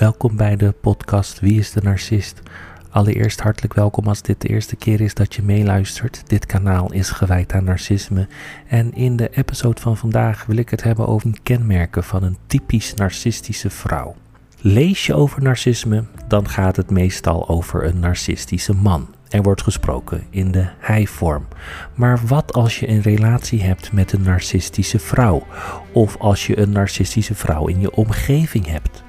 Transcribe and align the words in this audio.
welkom 0.00 0.36
bij 0.36 0.56
de 0.56 0.72
podcast 0.80 1.40
Wie 1.40 1.58
is 1.58 1.72
de 1.72 1.80
Narcist? 1.82 2.42
Allereerst 2.90 3.40
hartelijk 3.40 3.74
welkom 3.74 4.06
als 4.06 4.22
dit 4.22 4.40
de 4.40 4.48
eerste 4.48 4.76
keer 4.76 5.00
is 5.00 5.14
dat 5.14 5.34
je 5.34 5.42
meeluistert. 5.42 6.22
Dit 6.26 6.46
kanaal 6.46 6.92
is 6.92 7.10
gewijd 7.10 7.52
aan 7.52 7.64
narcisme 7.64 8.28
en 8.68 8.94
in 8.94 9.16
de 9.16 9.30
episode 9.30 9.80
van 9.80 9.96
vandaag 9.96 10.46
wil 10.46 10.56
ik 10.56 10.68
het 10.68 10.82
hebben 10.82 11.06
over 11.06 11.38
kenmerken 11.42 12.04
van 12.04 12.22
een 12.22 12.36
typisch 12.46 12.94
narcistische 12.94 13.70
vrouw. 13.70 14.14
Lees 14.60 15.06
je 15.06 15.14
over 15.14 15.42
narcisme, 15.42 16.04
dan 16.28 16.48
gaat 16.48 16.76
het 16.76 16.90
meestal 16.90 17.48
over 17.48 17.84
een 17.84 18.00
narcistische 18.00 18.74
man. 18.74 19.14
Er 19.28 19.42
wordt 19.42 19.62
gesproken 19.62 20.22
in 20.30 20.50
de 20.50 20.68
hij-vorm. 20.78 21.46
Maar 21.94 22.20
wat 22.26 22.52
als 22.52 22.80
je 22.80 22.88
een 22.88 23.02
relatie 23.02 23.62
hebt 23.62 23.92
met 23.92 24.12
een 24.12 24.22
narcistische 24.22 24.98
vrouw? 24.98 25.46
Of 25.92 26.16
als 26.16 26.46
je 26.46 26.58
een 26.58 26.72
narcistische 26.72 27.34
vrouw 27.34 27.66
in 27.66 27.80
je 27.80 27.94
omgeving 27.94 28.66
hebt? 28.66 29.08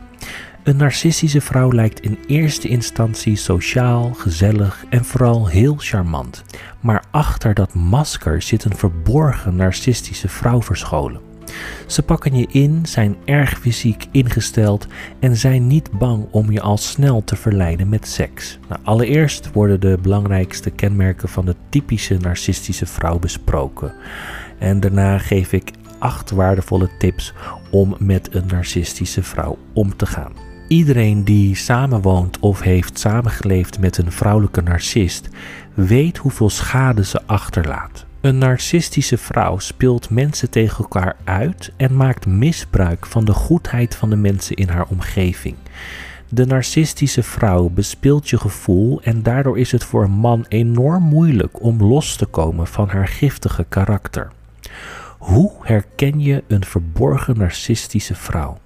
Een 0.64 0.78
narcistische 0.78 1.42
vrouw 1.42 1.72
lijkt 1.72 2.00
in 2.00 2.18
eerste 2.28 2.68
instantie 2.68 3.36
sociaal, 3.36 4.14
gezellig 4.14 4.86
en 4.90 5.06
vooral 5.06 5.48
heel 5.48 5.76
charmant. 5.78 6.44
Maar 6.80 7.04
achter 7.12 7.54
dat 7.54 7.74
masker 7.74 8.42
zit 8.42 8.64
een 8.64 8.76
verborgen 8.76 9.56
narcistische 9.56 10.28
vrouw 10.28 10.62
verscholen. 10.62 11.22
Ze 11.88 12.04
pakken 12.04 12.36
je 12.36 12.48
in, 12.50 12.86
zijn 12.86 13.16
erg 13.26 13.60
fysiek 13.60 14.06
ingesteld 14.12 14.88
en 15.20 15.36
zijn 15.36 15.68
niet 15.68 15.92
bang 15.92 16.28
om 16.32 16.52
je 16.52 16.62
al 16.62 16.78
snel 16.78 17.24
te 17.24 17.36
verleiden 17.36 17.90
met 17.90 18.08
seks. 18.08 18.60
Nou, 18.70 18.82
allereerst 18.84 19.52
worden 19.52 19.80
de 19.80 19.98
belangrijkste 20.02 20.70
kenmerken 20.70 21.30
van 21.30 21.46
de 21.46 21.56
typische 21.70 22.18
narcistische 22.18 22.86
vrouw 22.86 23.20
besproken. 23.20 23.94
En 24.60 24.80
daarna 24.80 25.18
geef 25.18 25.54
ik 25.54 25.72
acht 26.00 26.32
waardevolle 26.32 26.90
tips 26.98 27.34
om 27.72 27.96
met 28.00 28.36
een 28.36 28.48
narcistische 28.48 29.24
vrouw 29.24 29.58
om 29.74 29.96
te 29.96 30.06
gaan. 30.06 30.51
Iedereen 30.72 31.24
die 31.24 31.56
samenwoont 31.56 32.40
of 32.40 32.62
heeft 32.62 33.00
samengeleefd 33.00 33.80
met 33.80 33.98
een 33.98 34.12
vrouwelijke 34.12 34.62
narcist 34.62 35.30
weet 35.74 36.18
hoeveel 36.18 36.50
schade 36.50 37.06
ze 37.06 37.22
achterlaat. 37.26 38.06
Een 38.22 38.38
narcistische 38.38 39.18
vrouw 39.18 39.58
speelt 39.58 40.10
mensen 40.10 40.50
tegen 40.50 40.78
elkaar 40.78 41.16
uit 41.24 41.72
en 41.78 41.96
maakt 41.96 42.26
misbruik 42.26 43.06
van 43.06 43.26
de 43.26 43.34
goedheid 43.34 43.96
van 43.96 44.10
de 44.10 44.16
mensen 44.16 44.56
in 44.56 44.70
haar 44.70 44.86
omgeving. 44.90 45.56
De 46.30 46.46
narcistische 46.46 47.24
vrouw 47.24 47.70
bespeelt 47.70 48.30
je 48.30 48.38
gevoel 48.38 49.02
en 49.02 49.24
daardoor 49.24 49.58
is 49.58 49.72
het 49.72 49.84
voor 49.84 50.04
een 50.04 50.12
man 50.12 50.46
enorm 50.48 51.04
moeilijk 51.04 51.64
om 51.64 51.84
los 51.84 52.16
te 52.16 52.26
komen 52.26 52.68
van 52.68 52.90
haar 52.90 53.08
giftige 53.08 53.66
karakter. 53.70 54.32
Hoe 55.18 55.52
herken 55.62 56.20
je 56.20 56.44
een 56.48 56.66
verborgen 56.66 57.38
narcistische 57.38 58.16
vrouw? 58.16 58.58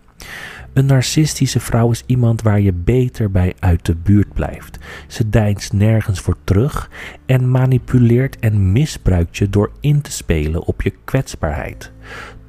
Een 0.76 0.86
narcistische 0.86 1.60
vrouw 1.60 1.92
is 1.92 2.04
iemand 2.06 2.42
waar 2.42 2.60
je 2.60 2.74
beter 2.74 3.32
bij 3.32 3.54
uit 3.60 3.86
de 3.86 3.96
buurt 3.96 4.34
blijft. 4.34 4.78
Ze 5.08 5.30
deinst 5.30 5.74
nergens 5.74 6.20
voor 6.20 6.36
terug 6.44 6.90
en 7.26 7.52
manipuleert 7.52 8.40
en 8.40 8.72
misbruikt 8.72 9.38
je 9.38 9.50
door 9.50 9.72
in 9.80 10.02
te 10.02 10.12
spelen 10.12 10.64
op 10.64 10.82
je 10.82 10.94
kwetsbaarheid. 11.04 11.92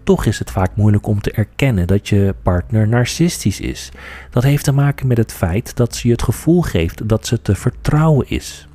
Toch 0.04 0.24
is 0.24 0.38
het 0.38 0.50
vaak 0.50 0.76
moeilijk 0.76 1.06
om 1.06 1.20
te 1.20 1.30
erkennen 1.30 1.86
dat 1.86 2.08
je 2.08 2.34
partner 2.42 2.88
narcistisch 2.88 3.60
is. 3.60 3.90
Dat 4.30 4.42
heeft 4.42 4.64
te 4.64 4.72
maken 4.72 5.06
met 5.06 5.16
het 5.16 5.32
feit 5.32 5.76
dat 5.76 5.94
ze 5.94 6.06
je 6.06 6.12
het 6.12 6.22
gevoel 6.22 6.62
geeft 6.62 7.08
dat 7.08 7.26
ze 7.26 7.42
te 7.42 7.54
vertrouwen 7.54 8.28
is. 8.28 8.68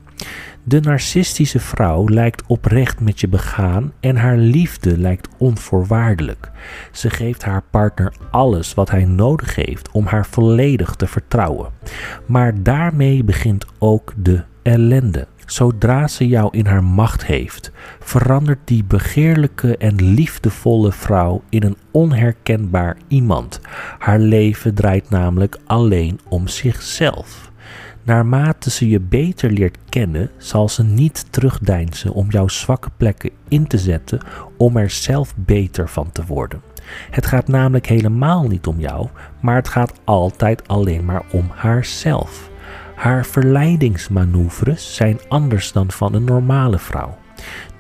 De 0.64 0.80
narcistische 0.80 1.60
vrouw 1.60 2.10
lijkt 2.10 2.44
oprecht 2.48 3.00
met 3.00 3.20
je 3.20 3.28
begaan 3.28 3.94
en 4.00 4.16
haar 4.16 4.38
liefde 4.38 4.98
lijkt 4.98 5.28
onvoorwaardelijk. 5.38 6.52
Ze 6.92 7.10
geeft 7.10 7.44
haar 7.44 7.64
partner 7.70 8.14
alles 8.32 8.74
wat 8.74 8.90
hij 8.90 9.06
nodig 9.06 9.56
heeft 9.56 9.92
om 9.92 10.06
haar 10.06 10.26
volledig 10.26 10.96
te 10.96 11.08
vertrouwen. 11.08 11.70
Maar 12.26 12.64
daarmee 12.64 13.24
begint 13.24 13.66
ook 13.80 14.14
de 14.18 14.44
ellende. 14.64 15.28
Zodra 15.46 16.08
ze 16.08 16.28
jou 16.28 16.58
in 16.58 16.66
haar 16.66 16.84
macht 16.84 17.26
heeft, 17.26 17.72
verandert 18.00 18.60
die 18.64 18.84
begeerlijke 18.84 19.78
en 19.78 20.14
liefdevolle 20.14 20.92
vrouw 20.92 21.44
in 21.50 21.64
een 21.64 21.78
onherkenbaar 21.92 22.98
iemand. 23.08 23.60
Haar 24.00 24.20
leven 24.20 24.74
draait 24.74 25.10
namelijk 25.10 25.58
alleen 25.66 26.20
om 26.30 26.48
zichzelf. 26.48 27.51
Naarmate 28.04 28.70
ze 28.70 28.90
je 28.90 29.00
beter 29.00 29.52
leert 29.52 29.78
kennen, 29.90 30.32
zal 30.38 30.70
ze 30.70 30.84
niet 30.84 31.26
terugdeinzen 31.30 32.14
om 32.14 32.30
jouw 32.30 32.48
zwakke 32.48 32.90
plekken 32.98 33.30
in 33.48 33.68
te 33.68 33.78
zetten 33.78 34.20
om 34.58 34.78
er 34.78 34.90
zelf 34.90 35.34
beter 35.36 35.90
van 35.90 36.12
te 36.12 36.26
worden. 36.26 36.62
Het 37.12 37.26
gaat 37.26 37.48
namelijk 37.48 37.88
helemaal 37.88 38.48
niet 38.48 38.68
om 38.68 38.80
jou, 38.80 39.08
maar 39.40 39.56
het 39.56 39.68
gaat 39.68 39.94
altijd 40.04 40.68
alleen 40.68 41.06
maar 41.06 41.24
om 41.32 41.52
haarzelf. 41.56 42.50
Haar 42.96 43.26
verleidingsmanoeuvres 43.26 44.96
zijn 44.96 45.20
anders 45.28 45.72
dan 45.72 45.92
van 45.92 46.14
een 46.14 46.24
normale 46.24 46.80
vrouw. 46.80 47.18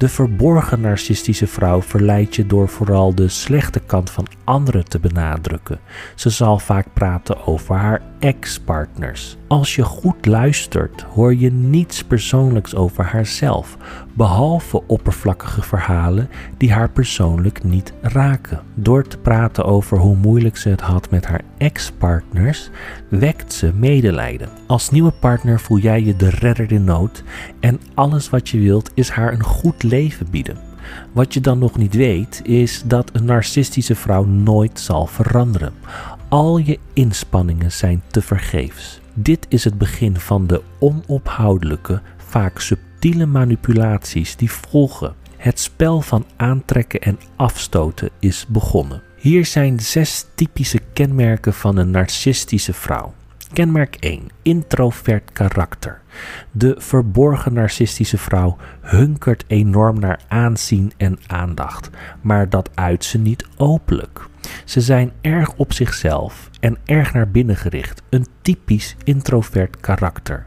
De 0.01 0.09
verborgen 0.09 0.81
narcistische 0.81 1.47
vrouw 1.47 1.81
verleidt 1.81 2.35
je 2.35 2.45
door 2.45 2.69
vooral 2.69 3.15
de 3.15 3.27
slechte 3.27 3.79
kant 3.79 4.09
van 4.09 4.27
anderen 4.43 4.85
te 4.85 4.99
benadrukken. 4.99 5.79
Ze 6.15 6.29
zal 6.29 6.59
vaak 6.59 6.85
praten 6.93 7.47
over 7.47 7.75
haar 7.75 8.01
ex-partners. 8.19 9.37
Als 9.47 9.75
je 9.75 9.83
goed 9.83 10.25
luistert, 10.25 11.01
hoor 11.01 11.35
je 11.35 11.51
niets 11.51 12.03
persoonlijks 12.03 12.75
over 12.75 13.03
haarzelf, 13.03 13.77
behalve 14.13 14.83
oppervlakkige 14.87 15.61
verhalen 15.61 16.29
die 16.57 16.71
haar 16.71 16.89
persoonlijk 16.89 17.63
niet 17.63 17.93
raken. 18.01 18.61
Door 18.75 19.03
te 19.03 19.17
praten 19.17 19.65
over 19.65 19.97
hoe 19.97 20.15
moeilijk 20.15 20.57
ze 20.57 20.69
het 20.69 20.81
had 20.81 21.09
met 21.09 21.25
haar 21.25 21.41
ex-partners, 21.57 22.69
wekt 23.09 23.53
ze 23.53 23.71
medelijden. 23.75 24.49
Als 24.67 24.89
nieuwe 24.89 25.11
partner 25.11 25.59
voel 25.59 25.77
jij 25.77 26.03
je 26.03 26.15
de 26.15 26.29
redder 26.29 26.71
in 26.71 26.83
nood 26.83 27.23
en 27.59 27.79
alles 27.93 28.29
wat 28.29 28.49
je 28.49 28.59
wilt 28.59 28.91
is 28.93 29.09
haar 29.09 29.33
een 29.33 29.43
goed 29.43 29.83
leven 29.91 30.27
bieden. 30.29 30.57
Wat 31.11 31.33
je 31.33 31.41
dan 31.41 31.59
nog 31.59 31.77
niet 31.77 31.93
weet, 31.93 32.41
is 32.43 32.83
dat 32.85 33.09
een 33.13 33.25
narcistische 33.25 33.95
vrouw 33.95 34.23
nooit 34.23 34.79
zal 34.79 35.05
veranderen. 35.05 35.73
Al 36.29 36.57
je 36.57 36.79
inspanningen 36.93 37.71
zijn 37.71 38.01
te 38.07 38.21
vergeefs. 38.21 38.99
Dit 39.13 39.45
is 39.49 39.63
het 39.63 39.77
begin 39.77 40.19
van 40.19 40.47
de 40.47 40.61
onophoudelijke, 40.79 42.01
vaak 42.17 42.59
subtiele 42.59 43.25
manipulaties 43.25 44.35
die 44.35 44.51
volgen. 44.51 45.13
Het 45.37 45.59
spel 45.59 46.01
van 46.01 46.25
aantrekken 46.35 47.01
en 47.01 47.19
afstoten 47.35 48.09
is 48.19 48.45
begonnen. 48.47 49.01
Hier 49.17 49.45
zijn 49.45 49.79
zes 49.79 50.25
typische 50.35 50.79
kenmerken 50.93 51.53
van 51.53 51.77
een 51.77 51.91
narcistische 51.91 52.73
vrouw. 52.73 53.13
Kenmerk 53.53 53.95
1. 53.95 54.21
Introvert 54.41 55.31
karakter. 55.31 56.00
De 56.51 56.75
verborgen 56.77 57.53
narcistische 57.53 58.17
vrouw 58.17 58.57
hunkert 58.81 59.43
enorm 59.47 59.99
naar 59.99 60.19
aanzien 60.27 60.91
en 60.97 61.19
aandacht, 61.27 61.89
maar 62.21 62.49
dat 62.49 62.69
uit 62.73 63.05
ze 63.05 63.17
niet 63.17 63.45
openlijk. 63.57 64.29
Ze 64.65 64.81
zijn 64.81 65.11
erg 65.21 65.53
op 65.55 65.73
zichzelf 65.73 66.49
en 66.59 66.77
erg 66.85 67.13
naar 67.13 67.29
binnen 67.29 67.57
gericht, 67.57 68.01
een 68.09 68.25
typisch 68.41 68.95
introvert 69.03 69.79
karakter. 69.79 70.45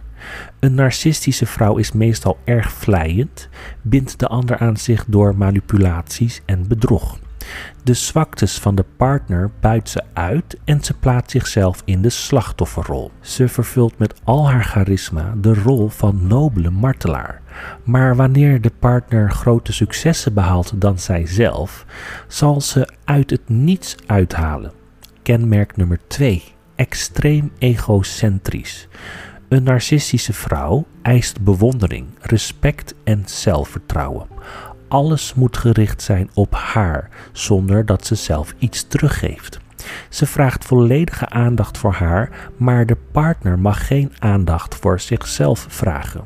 Een 0.61 0.75
narcistische 0.75 1.47
vrouw 1.47 1.77
is 1.77 1.93
meestal 1.93 2.39
erg 2.45 2.73
vlijend, 2.73 3.49
bindt 3.83 4.19
de 4.19 4.27
ander 4.29 4.59
aan 4.59 4.77
zich 4.77 5.05
door 5.07 5.37
manipulaties 5.37 6.41
en 6.45 6.69
bedrog. 6.69 7.19
De 7.83 7.95
zwaktes 7.95 8.59
van 8.59 8.75
de 8.75 8.85
partner 8.97 9.51
buit 9.61 9.89
ze 9.89 10.03
uit 10.13 10.57
en 10.65 10.85
ze 10.85 10.95
plaatst 10.95 11.31
zichzelf 11.31 11.83
in 11.85 12.03
de 12.03 12.11
slachtofferrol. 12.11 13.11
Ze 13.21 13.49
vervult 13.49 13.99
met 13.99 14.21
al 14.25 14.51
haar 14.51 14.65
charisma 14.65 15.35
de 15.37 15.55
rol 15.55 15.89
van 15.89 16.27
nobele 16.27 16.71
martelaar. 16.71 17.41
Maar 17.85 18.17
wanneer 18.17 18.61
de 18.61 18.73
partner 18.79 19.31
grote 19.31 19.73
successen 19.73 20.35
behaalt 20.35 20.81
dan 20.81 20.99
zijzelf, 20.99 21.87
zal 22.29 22.61
ze 22.61 22.89
uit 23.05 23.31
het 23.31 23.49
niets 23.49 23.97
uithalen. 24.07 24.73
Kenmerk 25.23 25.77
nummer 25.77 25.99
2. 26.07 26.43
Extreem 26.75 27.53
egocentrisch. 27.59 28.89
Een 29.49 29.62
narcistische 29.62 30.33
vrouw 30.33 30.87
eist 31.03 31.41
bewondering, 31.41 32.07
respect 32.21 32.95
en 33.05 33.23
zelfvertrouwen 33.27 34.27
alles 34.89 35.35
moet 35.35 35.57
gericht 35.57 36.03
zijn 36.03 36.31
op 36.35 36.55
haar, 36.55 37.09
zonder 37.33 37.87
dat 37.87 38.07
ze 38.07 38.15
zelf 38.15 38.55
iets 38.59 38.87
teruggeeft. 38.89 39.59
Ze 40.09 40.27
vraagt 40.27 40.65
volledige 40.65 41.29
aandacht 41.29 41.79
voor 41.79 41.93
haar, 41.93 42.51
maar 42.57 42.87
de 42.87 42.97
partner 43.13 43.59
mag 43.59 43.87
geen 43.87 44.13
aandacht 44.19 44.75
voor 44.75 45.01
zichzelf 45.01 45.67
vragen. 45.69 46.25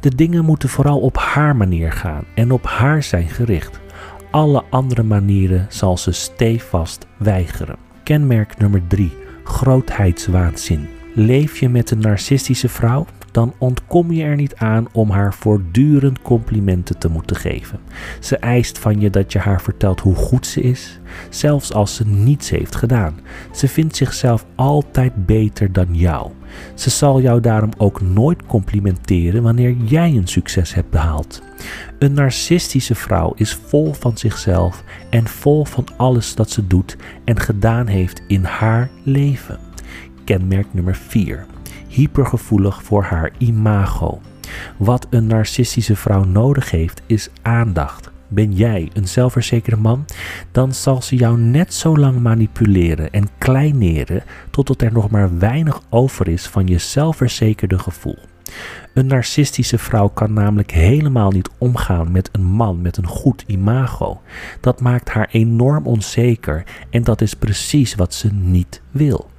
De 0.00 0.14
dingen 0.14 0.44
moeten 0.44 0.68
vooral 0.68 1.00
op 1.00 1.16
haar 1.16 1.56
manier 1.56 1.92
gaan 1.92 2.24
en 2.34 2.50
op 2.50 2.66
haar 2.66 3.02
zijn 3.02 3.28
gericht. 3.28 3.80
Alle 4.30 4.64
andere 4.70 5.02
manieren 5.02 5.66
zal 5.68 5.98
ze 5.98 6.12
stevast 6.12 7.06
weigeren. 7.16 7.76
Kenmerk 8.02 8.58
nummer 8.58 8.82
3: 8.86 9.12
grootheidswaanzin. 9.44 10.88
Leef 11.14 11.58
je 11.58 11.68
met 11.68 11.90
een 11.90 11.98
narcistische 11.98 12.68
vrouw? 12.68 13.06
Dan 13.34 13.54
ontkom 13.58 14.12
je 14.12 14.22
er 14.22 14.36
niet 14.36 14.56
aan 14.56 14.86
om 14.92 15.10
haar 15.10 15.34
voortdurend 15.34 16.22
complimenten 16.22 16.98
te 16.98 17.08
moeten 17.08 17.36
geven. 17.36 17.80
Ze 18.20 18.36
eist 18.36 18.78
van 18.78 19.00
je 19.00 19.10
dat 19.10 19.32
je 19.32 19.38
haar 19.38 19.62
vertelt 19.62 20.00
hoe 20.00 20.14
goed 20.14 20.46
ze 20.46 20.60
is, 20.60 21.00
zelfs 21.30 21.72
als 21.72 21.94
ze 21.94 22.06
niets 22.06 22.50
heeft 22.50 22.74
gedaan. 22.74 23.20
Ze 23.52 23.68
vindt 23.68 23.96
zichzelf 23.96 24.46
altijd 24.54 25.26
beter 25.26 25.72
dan 25.72 25.86
jou. 25.90 26.30
Ze 26.74 26.90
zal 26.90 27.20
jou 27.20 27.40
daarom 27.40 27.70
ook 27.76 28.00
nooit 28.00 28.46
complimenteren 28.46 29.42
wanneer 29.42 29.76
jij 29.76 30.10
een 30.10 30.28
succes 30.28 30.74
hebt 30.74 30.90
behaald. 30.90 31.42
Een 31.98 32.12
narcistische 32.12 32.94
vrouw 32.94 33.32
is 33.36 33.54
vol 33.54 33.92
van 33.92 34.18
zichzelf 34.18 34.84
en 35.10 35.26
vol 35.26 35.64
van 35.64 35.86
alles 35.96 36.34
dat 36.34 36.50
ze 36.50 36.66
doet 36.66 36.96
en 37.24 37.40
gedaan 37.40 37.86
heeft 37.86 38.22
in 38.26 38.44
haar 38.44 38.90
leven. 39.02 39.58
Kenmerk 40.24 40.66
nummer 40.74 40.94
4. 40.94 41.46
Hypergevoelig 41.94 42.82
voor 42.82 43.02
haar 43.02 43.30
imago. 43.38 44.20
Wat 44.76 45.06
een 45.10 45.26
narcistische 45.26 45.96
vrouw 45.96 46.24
nodig 46.24 46.70
heeft 46.70 47.02
is 47.06 47.28
aandacht. 47.42 48.10
Ben 48.28 48.52
jij 48.52 48.90
een 48.92 49.08
zelfverzekerde 49.08 49.80
man? 49.80 50.04
Dan 50.52 50.72
zal 50.72 51.02
ze 51.02 51.16
jou 51.16 51.38
net 51.38 51.74
zo 51.74 51.96
lang 51.96 52.20
manipuleren 52.20 53.10
en 53.10 53.28
kleineren 53.38 54.22
totdat 54.50 54.82
er 54.82 54.92
nog 54.92 55.10
maar 55.10 55.38
weinig 55.38 55.80
over 55.90 56.28
is 56.28 56.46
van 56.46 56.66
je 56.66 56.78
zelfverzekerde 56.78 57.78
gevoel. 57.78 58.18
Een 58.94 59.06
narcistische 59.06 59.78
vrouw 59.78 60.08
kan 60.08 60.32
namelijk 60.32 60.70
helemaal 60.70 61.30
niet 61.30 61.50
omgaan 61.58 62.12
met 62.12 62.28
een 62.32 62.44
man 62.44 62.82
met 62.82 62.96
een 62.96 63.06
goed 63.06 63.44
imago. 63.46 64.20
Dat 64.60 64.80
maakt 64.80 65.08
haar 65.08 65.28
enorm 65.30 65.86
onzeker 65.86 66.64
en 66.90 67.02
dat 67.02 67.20
is 67.20 67.34
precies 67.34 67.94
wat 67.94 68.14
ze 68.14 68.32
niet 68.32 68.80
wil. 68.90 69.30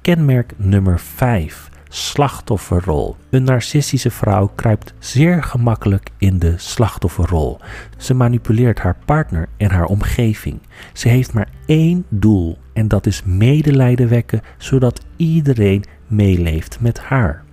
Kenmerk 0.00 0.52
nummer 0.56 1.00
5 1.00 1.70
slachtofferrol. 1.88 3.16
Een 3.30 3.42
narcistische 3.42 4.10
vrouw 4.10 4.50
kruipt 4.54 4.94
zeer 4.98 5.42
gemakkelijk 5.42 6.10
in 6.18 6.38
de 6.38 6.54
slachtofferrol. 6.56 7.58
Ze 7.96 8.14
manipuleert 8.14 8.78
haar 8.78 8.96
partner 9.04 9.48
en 9.56 9.70
haar 9.70 9.84
omgeving. 9.84 10.60
Ze 10.92 11.08
heeft 11.08 11.32
maar 11.32 11.48
één 11.66 12.04
doel 12.08 12.58
en 12.72 12.88
dat 12.88 13.06
is 13.06 13.22
medelijden 13.24 14.08
wekken 14.08 14.42
zodat 14.58 15.04
iedereen 15.16 15.84
meeleeft 16.06 16.80
met 16.80 17.00
haar. 17.00 17.44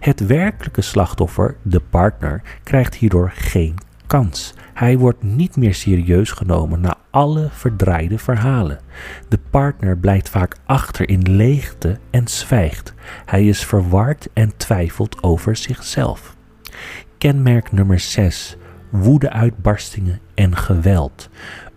Het 0.00 0.26
werkelijke 0.26 0.82
slachtoffer, 0.82 1.56
de 1.62 1.80
partner, 1.80 2.42
krijgt 2.62 2.94
hierdoor 2.94 3.32
geen 3.34 3.74
kans. 4.06 4.54
Hij 4.74 4.98
wordt 4.98 5.22
niet 5.22 5.56
meer 5.56 5.74
serieus 5.74 6.30
genomen 6.30 6.80
na 6.80 6.96
alle 7.12 7.48
verdraaide 7.50 8.18
verhalen. 8.18 8.78
De 9.28 9.38
partner 9.50 9.96
blijft 9.96 10.28
vaak 10.28 10.56
achter 10.64 11.08
in 11.08 11.36
leegte 11.36 11.98
en 12.10 12.28
zwijgt. 12.28 12.94
Hij 13.24 13.46
is 13.46 13.64
verward 13.64 14.28
en 14.32 14.56
twijfelt 14.56 15.22
over 15.22 15.56
zichzelf. 15.56 16.36
Kenmerk 17.18 17.72
nummer 17.72 18.00
6. 18.00 18.56
Woedeuitbarstingen 18.90 20.20
en 20.34 20.56
geweld. 20.56 21.28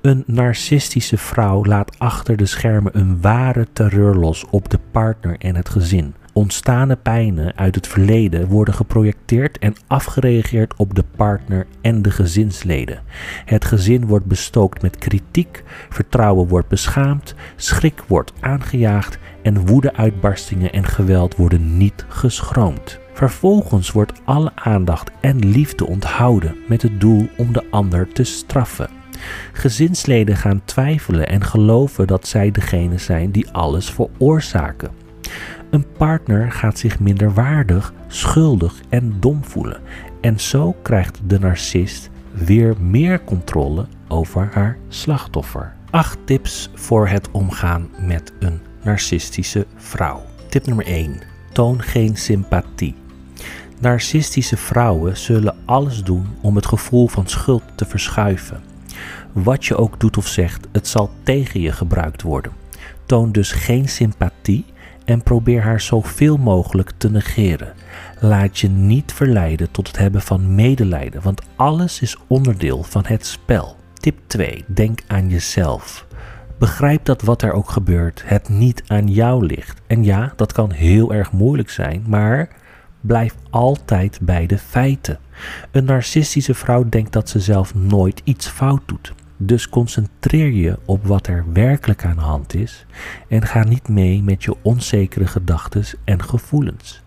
Een 0.02 0.24
narcistische 0.28 1.18
vrouw 1.18 1.66
laat 1.66 2.00
achter 2.00 2.38
de 2.38 2.46
schermen 2.46 2.98
een 2.98 3.22
ware 3.22 3.68
terreur 3.74 4.16
los 4.16 4.46
op 4.50 4.70
de 4.70 4.80
partner 4.92 5.36
en 5.40 5.56
het 5.56 5.70
gezin. 5.70 6.16
Ontstane 6.38 6.96
pijnen 6.96 7.56
uit 7.56 7.76
het 7.76 7.88
verleden 7.88 8.48
worden 8.48 8.74
geprojecteerd 8.74 9.60
en 9.60 9.76
afgereageerd 9.88 10.74
op 10.78 10.96
de 10.96 11.04
partner 11.16 11.68
en 11.82 12.02
de 12.02 12.12
gezinsleden. 12.12 13.02
Het 13.46 13.66
gezin 13.66 14.06
wordt 14.06 14.26
bestookt 14.26 14.82
met 14.82 14.98
kritiek, 14.98 15.64
vertrouwen 15.90 16.48
wordt 16.48 16.68
beschaamd, 16.68 17.36
schrik 17.56 18.04
wordt 18.08 18.34
aangejaagd 18.40 19.18
en 19.42 19.66
woedeuitbarstingen 19.66 20.72
en 20.72 20.86
geweld 20.86 21.36
worden 21.36 21.78
niet 21.78 22.06
geschroomd. 22.08 23.00
Vervolgens 23.14 23.92
wordt 23.92 24.22
alle 24.26 24.52
aandacht 24.56 25.12
en 25.22 25.40
liefde 25.40 25.88
onthouden 25.88 26.56
met 26.68 26.82
het 26.82 27.02
doel 27.02 27.30
om 27.38 27.54
de 27.54 27.64
ander 27.70 28.08
te 28.08 28.24
straffen. 28.24 28.90
Gezinsleden 29.54 30.36
gaan 30.36 30.62
twijfelen 30.66 31.28
en 31.28 31.44
geloven 31.44 32.08
dat 32.08 32.28
zij 32.28 32.52
degene 32.52 32.98
zijn 32.98 33.32
die 33.32 33.52
alles 33.52 33.90
veroorzaken. 33.92 35.04
Een 35.76 35.92
partner 35.98 36.52
gaat 36.52 36.80
zich 36.80 37.00
minder 37.00 37.34
waardig, 37.34 37.94
schuldig 38.08 38.82
en 38.90 39.18
dom 39.20 39.44
voelen. 39.44 39.82
En 40.22 40.40
zo 40.40 40.76
krijgt 40.82 41.20
de 41.28 41.40
narcist 41.40 42.10
weer 42.32 42.76
meer 42.80 43.24
controle 43.24 43.86
over 44.08 44.50
haar 44.54 44.78
slachtoffer. 44.88 45.74
8 45.90 46.18
tips 46.26 46.70
voor 46.74 47.08
het 47.08 47.32
omgaan 47.32 47.90
met 48.00 48.34
een 48.40 48.60
narcistische 48.84 49.66
vrouw. 49.76 50.22
Tip 50.50 50.66
nummer 50.66 50.86
1. 50.86 51.20
Toon 51.52 51.82
geen 51.82 52.16
sympathie. 52.16 52.96
Narcistische 53.80 54.58
vrouwen 54.58 55.18
zullen 55.18 55.56
alles 55.66 56.04
doen 56.04 56.28
om 56.42 56.56
het 56.56 56.66
gevoel 56.66 57.08
van 57.08 57.28
schuld 57.28 57.64
te 57.76 57.86
verschuiven. 57.86 58.62
Wat 59.32 59.66
je 59.66 59.76
ook 59.76 60.00
doet 60.00 60.18
of 60.18 60.28
zegt, 60.28 60.68
het 60.72 60.88
zal 60.88 61.10
tegen 61.24 61.60
je 61.60 61.72
gebruikt 61.72 62.22
worden. 62.22 62.52
Toon 63.06 63.32
dus 63.32 63.52
geen 63.52 63.90
sympathie 63.90 64.66
en 65.06 65.24
probeer 65.24 65.62
haar 65.62 65.82
zoveel 65.82 66.38
mogelijk 66.38 66.92
te 66.98 67.10
negeren. 67.10 67.74
Laat 68.20 68.60
je 68.60 68.70
niet 68.70 69.14
verleiden 69.14 69.72
tot 69.72 69.88
het 69.88 69.98
hebben 69.98 70.22
van 70.22 70.56
medelijden, 70.56 71.22
want 71.22 71.42
alles 71.56 72.02
is 72.02 72.18
onderdeel 72.28 72.84
van 72.84 73.04
het 73.08 73.26
spel. 73.26 73.76
Tip 73.94 74.18
2. 74.28 74.64
Denk 74.68 75.00
aan 75.08 75.30
jezelf. 75.30 76.08
Begrijp 76.60 77.06
dat 77.06 77.22
wat 77.22 77.42
er 77.42 77.52
ook 77.52 77.70
gebeurt, 77.70 78.24
het 78.26 78.50
niet 78.50 78.84
aan 78.88 79.08
jou 79.08 79.46
ligt. 79.46 79.82
En 79.88 80.04
ja, 80.04 80.34
dat 80.36 80.52
kan 80.52 80.72
heel 80.72 81.14
erg 81.14 81.32
moeilijk 81.32 81.70
zijn, 81.70 82.04
maar 82.08 82.50
blijf 83.02 83.36
altijd 83.50 84.20
bij 84.22 84.46
de 84.46 84.58
feiten. 84.58 85.20
Een 85.72 85.86
narcistische 85.86 86.54
vrouw 86.54 86.90
denkt 86.90 87.14
dat 87.14 87.30
ze 87.30 87.40
zelf 87.40 87.76
nooit 87.76 88.22
iets 88.24 88.48
fout 88.48 88.82
doet. 88.86 89.14
Dus 89.46 89.70
concentreer 89.70 90.52
je 90.52 90.80
op 90.86 91.06
wat 91.06 91.28
er 91.28 91.46
werkelijk 91.54 92.06
aan 92.06 92.16
de 92.16 92.22
hand 92.22 92.54
is 92.54 92.86
en 93.28 93.46
ga 93.46 93.64
niet 93.64 93.88
mee 93.88 94.24
met 94.24 94.44
je 94.44 94.56
onzekere 94.62 95.28
gedachten 95.28 95.84
en 96.04 96.24
gevoelens. 96.24 97.04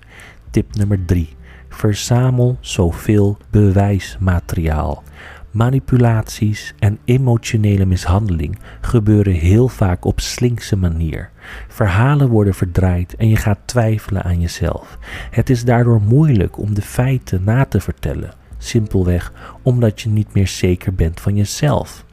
Tip 0.51 0.75
nummer 0.75 1.05
3. 1.05 1.29
Verzamel 1.69 2.57
zoveel 2.61 3.39
bewijsmateriaal. 3.51 5.03
Manipulaties 5.51 6.75
en 6.79 6.99
emotionele 7.05 7.87
mishandeling 7.87 8.59
gebeuren 8.81 9.33
heel 9.35 9.69
vaak 9.69 10.05
op 10.05 10.21
slinkse 10.21 10.77
manier. 10.77 11.31
Verhalen 11.69 12.29
worden 12.29 12.55
verdraaid 12.55 13.17
en 13.17 13.29
je 13.29 13.37
gaat 13.37 13.59
twijfelen 13.65 14.23
aan 14.23 14.41
jezelf. 14.41 14.99
Het 15.31 15.51
is 15.51 15.65
daardoor 15.65 16.01
moeilijk 16.03 16.59
om 16.59 16.75
de 16.75 16.83
feiten 16.83 17.45
na 17.45 17.65
te 17.65 17.81
vertellen, 17.81 18.31
simpelweg 18.59 19.33
omdat 19.63 20.01
je 20.01 20.09
niet 20.09 20.35
meer 20.35 20.49
zeker 20.49 20.95
bent 20.95 21.21
van 21.21 21.37
jezelf. 21.37 22.07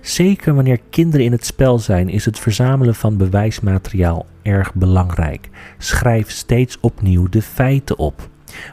Zeker 0.00 0.54
wanneer 0.54 0.80
kinderen 0.90 1.26
in 1.26 1.32
het 1.32 1.46
spel 1.46 1.78
zijn, 1.78 2.08
is 2.08 2.24
het 2.24 2.38
verzamelen 2.38 2.94
van 2.94 3.16
bewijsmateriaal 3.16 4.26
erg 4.42 4.74
belangrijk. 4.74 5.48
Schrijf 5.78 6.30
steeds 6.30 6.80
opnieuw 6.80 7.28
de 7.28 7.42
feiten 7.42 7.98
op. 7.98 8.28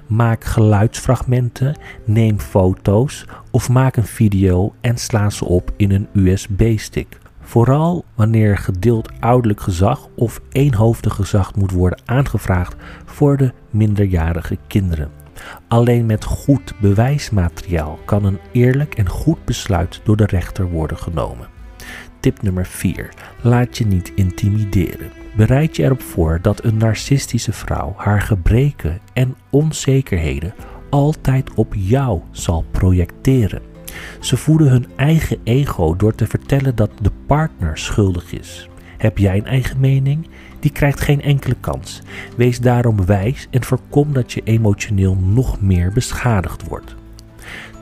Maak 0.07 0.43
geluidsfragmenten, 0.43 1.75
neem 2.05 2.39
foto's 2.39 3.25
of 3.51 3.69
maak 3.69 3.95
een 3.95 4.05
video 4.05 4.73
en 4.81 4.97
sla 4.97 5.29
ze 5.29 5.45
op 5.45 5.71
in 5.77 5.91
een 5.91 6.07
USB-stick. 6.13 7.17
Vooral 7.41 8.05
wanneer 8.15 8.57
gedeeld 8.57 9.09
ouderlijk 9.19 9.62
gezag 9.62 10.07
of 10.15 10.41
eenhoofdig 10.51 11.15
gezag 11.15 11.55
moet 11.55 11.71
worden 11.71 12.01
aangevraagd 12.05 12.75
voor 13.05 13.38
de 13.38 13.51
minderjarige 13.69 14.57
kinderen. 14.67 15.23
Alleen 15.67 16.05
met 16.05 16.23
goed 16.23 16.73
bewijsmateriaal 16.81 17.99
kan 18.05 18.25
een 18.25 18.39
eerlijk 18.51 18.95
en 18.95 19.09
goed 19.09 19.45
besluit 19.45 20.01
door 20.03 20.17
de 20.17 20.25
rechter 20.25 20.69
worden 20.69 20.97
genomen. 20.97 21.47
Tip 22.19 22.41
nummer 22.41 22.65
4. 22.65 23.09
Laat 23.41 23.77
je 23.77 23.85
niet 23.85 24.11
intimideren. 24.15 25.11
Bereid 25.35 25.75
je 25.75 25.83
erop 25.83 26.01
voor 26.01 26.39
dat 26.41 26.63
een 26.63 26.77
narcistische 26.77 27.53
vrouw 27.53 27.93
haar 27.97 28.21
gebreken 28.21 28.99
en 29.13 29.35
onzekerheden 29.49 30.53
altijd 30.89 31.53
op 31.53 31.73
jou 31.77 32.21
zal 32.31 32.65
projecteren. 32.71 33.61
Ze 34.19 34.37
voeden 34.37 34.67
hun 34.69 34.87
eigen 34.95 35.37
ego 35.43 35.95
door 35.95 36.15
te 36.15 36.27
vertellen 36.27 36.75
dat 36.75 36.91
de 37.01 37.11
partner 37.27 37.77
schuldig 37.77 38.33
is. 38.33 38.69
Heb 38.97 39.17
jij 39.17 39.37
een 39.37 39.45
eigen 39.45 39.79
mening? 39.79 40.27
Die 40.63 40.72
krijgt 40.72 41.01
geen 41.01 41.22
enkele 41.22 41.55
kans. 41.60 42.01
Wees 42.38 42.60
daarom 42.60 43.05
wijs 43.05 43.48
en 43.50 43.63
voorkom 43.63 44.13
dat 44.13 44.32
je 44.32 44.41
emotioneel 44.43 45.15
nog 45.15 45.62
meer 45.62 45.91
beschadigd 45.91 46.67
wordt. 46.67 46.96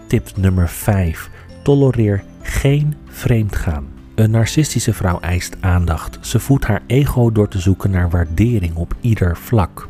Tip 0.08 0.38
nummer 0.38 0.70
5. 0.70 1.30
Tolereer 1.64 2.24
geen 2.42 2.96
vreemdgaan. 3.10 3.88
Een 4.16 4.32
narcistische 4.32 4.94
vrouw 4.94 5.20
eist 5.20 5.58
aandacht. 5.60 6.18
Ze 6.22 6.40
voedt 6.40 6.66
haar 6.66 6.82
ego 6.88 7.32
door 7.32 7.48
te 7.48 7.60
zoeken 7.60 7.92
naar 7.92 8.10
waardering 8.10 8.76
op 8.76 8.96
ieder 9.02 9.38
vlak. 9.38 9.88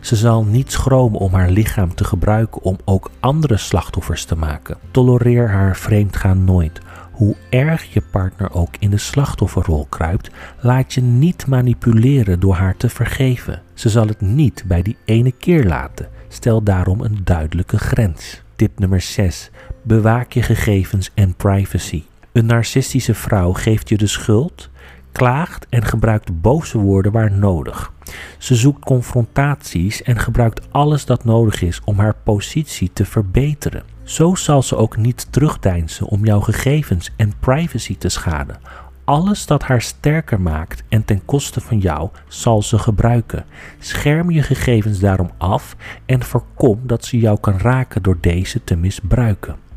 Ze 0.00 0.16
zal 0.16 0.44
niet 0.44 0.72
schromen 0.72 1.20
om 1.20 1.32
haar 1.32 1.50
lichaam 1.50 1.94
te 1.94 2.04
gebruiken 2.04 2.62
om 2.62 2.76
ook 2.84 3.10
andere 3.20 3.56
slachtoffers 3.56 4.24
te 4.24 4.36
maken. 4.36 4.76
Tolereer 4.90 5.48
haar 5.48 5.76
vreemdgaan 5.76 6.44
nooit. 6.44 6.80
Hoe 7.18 7.36
erg 7.50 7.92
je 7.92 8.02
partner 8.10 8.54
ook 8.54 8.74
in 8.78 8.90
de 8.90 8.98
slachtofferrol 8.98 9.86
kruipt, 9.88 10.30
laat 10.60 10.94
je 10.94 11.00
niet 11.00 11.46
manipuleren 11.46 12.40
door 12.40 12.54
haar 12.54 12.76
te 12.76 12.88
vergeven. 12.88 13.62
Ze 13.74 13.88
zal 13.88 14.06
het 14.06 14.20
niet 14.20 14.64
bij 14.66 14.82
die 14.82 14.96
ene 15.04 15.32
keer 15.32 15.64
laten. 15.64 16.08
Stel 16.28 16.62
daarom 16.62 17.00
een 17.00 17.18
duidelijke 17.24 17.78
grens. 17.78 18.42
Tip 18.56 18.78
nummer 18.78 19.00
6. 19.00 19.50
Bewaak 19.82 20.32
je 20.32 20.42
gegevens 20.42 21.10
en 21.14 21.34
privacy. 21.34 22.02
Een 22.32 22.46
narcistische 22.46 23.14
vrouw 23.14 23.52
geeft 23.52 23.88
je 23.88 23.96
de 23.96 24.06
schuld, 24.06 24.70
klaagt 25.12 25.66
en 25.68 25.84
gebruikt 25.84 26.40
boze 26.40 26.78
woorden 26.78 27.12
waar 27.12 27.32
nodig. 27.32 27.92
Ze 28.38 28.54
zoekt 28.54 28.84
confrontaties 28.84 30.02
en 30.02 30.18
gebruikt 30.18 30.72
alles 30.72 31.04
dat 31.04 31.24
nodig 31.24 31.62
is 31.62 31.80
om 31.84 31.98
haar 31.98 32.16
positie 32.24 32.90
te 32.92 33.04
verbeteren. 33.04 33.97
Zo 34.08 34.34
zal 34.34 34.62
ze 34.62 34.76
ook 34.76 34.96
niet 34.96 35.26
terugdeinzen 35.32 36.06
om 36.06 36.24
jouw 36.24 36.40
gegevens 36.40 37.10
en 37.16 37.32
privacy 37.40 37.96
te 37.98 38.08
schaden. 38.08 38.58
Alles 39.04 39.46
dat 39.46 39.62
haar 39.62 39.82
sterker 39.82 40.40
maakt 40.40 40.82
en 40.88 41.04
ten 41.04 41.24
koste 41.24 41.60
van 41.60 41.78
jou 41.78 42.10
zal 42.28 42.62
ze 42.62 42.78
gebruiken. 42.78 43.44
Scherm 43.78 44.30
je 44.30 44.42
gegevens 44.42 44.98
daarom 44.98 45.30
af 45.38 45.76
en 46.06 46.22
voorkom 46.22 46.80
dat 46.82 47.04
ze 47.04 47.18
jou 47.18 47.40
kan 47.40 47.58
raken 47.58 48.02
door 48.02 48.18
deze 48.20 48.64
te 48.64 48.76
misbruiken. 48.76 49.67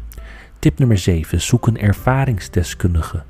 Tip 0.61 0.79
nummer 0.79 0.97
7. 0.97 1.41
Zoek 1.41 1.67
een 1.67 1.79
ervaringsdeskundige. 1.79 3.23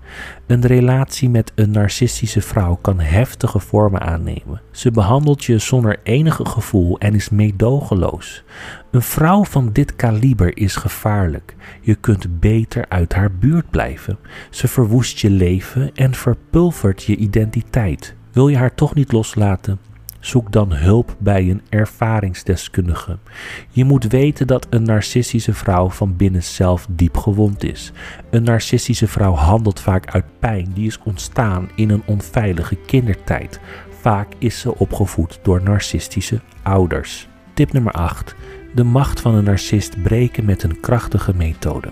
Een 0.48 0.66
relatie 0.66 1.30
met 1.30 1.52
een 1.56 1.72
narcistische 1.72 2.42
vrouw 2.42 2.76
kan 2.76 3.00
heftige 3.00 3.60
vormen 3.60 4.02
aannemen. 4.02 4.62
Ze 4.72 4.92
behandelt 4.92 5.44
je 5.44 5.58
zonder 5.58 6.00
enige 6.04 6.46
gevoel 6.46 7.00
en 7.00 7.14
is 7.14 7.30
meedogenloos. 7.30 8.44
Een 8.92 9.02
vrouw 9.02 9.44
van 9.44 9.70
dit 9.72 9.96
kaliber 9.96 10.58
is 10.58 10.76
gevaarlijk. 10.76 11.56
Je 11.82 11.96
kunt 11.96 12.40
beter 12.40 12.86
uit 12.90 13.14
haar 13.14 13.32
buurt 13.32 13.70
blijven. 13.70 14.18
Ze 14.50 14.68
verwoest 14.68 15.20
je 15.20 15.30
leven 15.30 15.92
en 15.96 16.14
verpulvert 16.14 17.04
je 17.04 17.16
identiteit. 17.16 18.16
Wil 18.32 18.48
je 18.48 18.58
haar 18.58 18.76
toch 18.76 18.96
niet 18.96 19.12
loslaten? 19.12 19.80
Zoek 20.22 20.51
dan 20.51 20.74
hulp 20.74 21.16
bij 21.20 21.50
een 21.50 21.62
ervaringsdeskundige. 21.70 23.18
Je 23.70 23.86
moet 23.86 24.08
weten 24.08 24.48
dat 24.48 24.68
een 24.70 24.84
narcistische 24.84 25.54
vrouw 25.54 25.90
van 25.90 26.16
binnen 26.16 26.44
zelf 26.44 26.88
diep 26.90 27.18
gewond 27.18 27.63
is. 27.63 27.92
Een 28.30 28.44
narcistische 28.44 29.08
vrouw 29.08 29.34
handelt 29.34 29.80
vaak 29.80 30.12
uit 30.13 30.25
pijn 30.40 30.72
die 30.74 30.88
is 30.88 31.00
ontstaan 31.04 31.70
in 31.75 31.90
een 31.90 32.04
onveilige 32.06 32.75
kindertijd. 32.75 33.60
Vaak 34.00 34.28
is 34.38 34.60
ze 34.60 34.78
opgevoed 34.78 35.40
door 35.42 35.62
narcistische 35.63 36.42
ouders. 36.63 37.28
Tip 37.54 37.74
nummer 37.74 37.94
8. 37.94 38.36
De 38.75 38.84
macht 38.84 39.22
van 39.22 39.36
een 39.36 39.44
narcist 39.44 40.01
breken 40.04 40.46
met 40.46 40.63
een 40.63 40.80
krachtige 40.80 41.36
methode. 41.36 41.90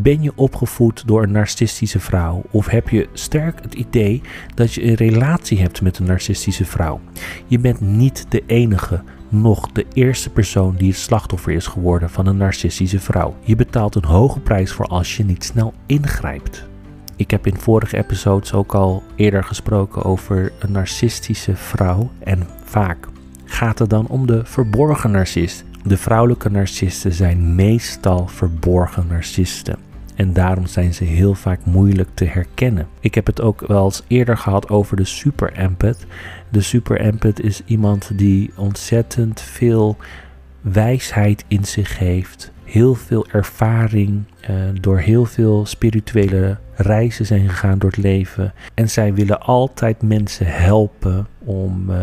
Ben 0.00 0.22
je 0.22 0.32
opgevoed 0.34 1.02
door 1.06 1.22
een 1.22 1.32
narcistische 1.32 2.00
vrouw? 2.00 2.42
Of 2.50 2.66
heb 2.66 2.88
je 2.88 3.08
sterk 3.12 3.62
het 3.62 3.74
idee 3.74 4.20
dat 4.54 4.72
je 4.72 4.84
een 4.84 4.94
relatie 4.94 5.60
hebt 5.60 5.82
met 5.82 5.98
een 5.98 6.06
narcistische 6.06 6.64
vrouw? 6.64 7.00
Je 7.46 7.58
bent 7.58 7.80
niet 7.80 8.26
de 8.28 8.42
enige, 8.46 9.02
nog 9.28 9.72
de 9.72 9.86
eerste 9.92 10.30
persoon 10.30 10.74
die 10.76 10.88
het 10.88 10.98
slachtoffer 10.98 11.52
is 11.52 11.66
geworden 11.66 12.10
van 12.10 12.26
een 12.26 12.36
narcistische 12.36 13.00
vrouw. 13.00 13.36
Je 13.40 13.56
betaalt 13.56 13.94
een 13.94 14.04
hoge 14.04 14.40
prijs 14.40 14.72
voor 14.72 14.86
als 14.86 15.16
je 15.16 15.24
niet 15.24 15.44
snel 15.44 15.74
ingrijpt. 15.86 16.66
Ik 17.16 17.30
heb 17.30 17.46
in 17.46 17.56
vorige 17.56 17.96
episodes 17.96 18.52
ook 18.52 18.74
al 18.74 19.02
eerder 19.16 19.44
gesproken 19.44 20.04
over 20.04 20.52
een 20.58 20.72
narcistische 20.72 21.56
vrouw. 21.56 22.10
En 22.18 22.46
vaak 22.64 23.08
gaat 23.44 23.78
het 23.78 23.90
dan 23.90 24.06
om 24.06 24.26
de 24.26 24.44
verborgen 24.44 25.10
narcist. 25.10 25.64
De 25.84 25.96
vrouwelijke 25.96 26.50
narcisten 26.50 27.12
zijn 27.12 27.54
meestal 27.54 28.26
verborgen 28.26 29.06
narcisten. 29.08 29.87
En 30.18 30.32
daarom 30.32 30.66
zijn 30.66 30.94
ze 30.94 31.04
heel 31.04 31.34
vaak 31.34 31.64
moeilijk 31.64 32.08
te 32.14 32.24
herkennen. 32.24 32.86
Ik 33.00 33.14
heb 33.14 33.26
het 33.26 33.40
ook 33.40 33.66
wel 33.66 33.84
eens 33.84 34.02
eerder 34.06 34.36
gehad 34.36 34.68
over 34.68 34.96
de 34.96 35.04
super 35.04 35.52
empath. 35.52 36.06
De 36.48 36.60
super 36.60 37.00
empath 37.00 37.40
is 37.40 37.62
iemand 37.64 38.10
die 38.14 38.50
ontzettend 38.56 39.40
veel 39.40 39.96
wijsheid 40.60 41.44
in 41.48 41.64
zich 41.64 41.98
heeft. 41.98 42.52
Heel 42.64 42.94
veel 42.94 43.26
ervaring, 43.32 44.24
uh, 44.50 44.56
door 44.80 44.98
heel 44.98 45.24
veel 45.24 45.66
spirituele 45.66 46.58
reizen 46.74 47.26
zijn 47.26 47.48
gegaan 47.48 47.78
door 47.78 47.90
het 47.90 47.98
leven. 47.98 48.52
En 48.74 48.90
zij 48.90 49.14
willen 49.14 49.40
altijd 49.40 50.02
mensen 50.02 50.46
helpen 50.46 51.26
om 51.38 51.90
uh, 51.90 51.96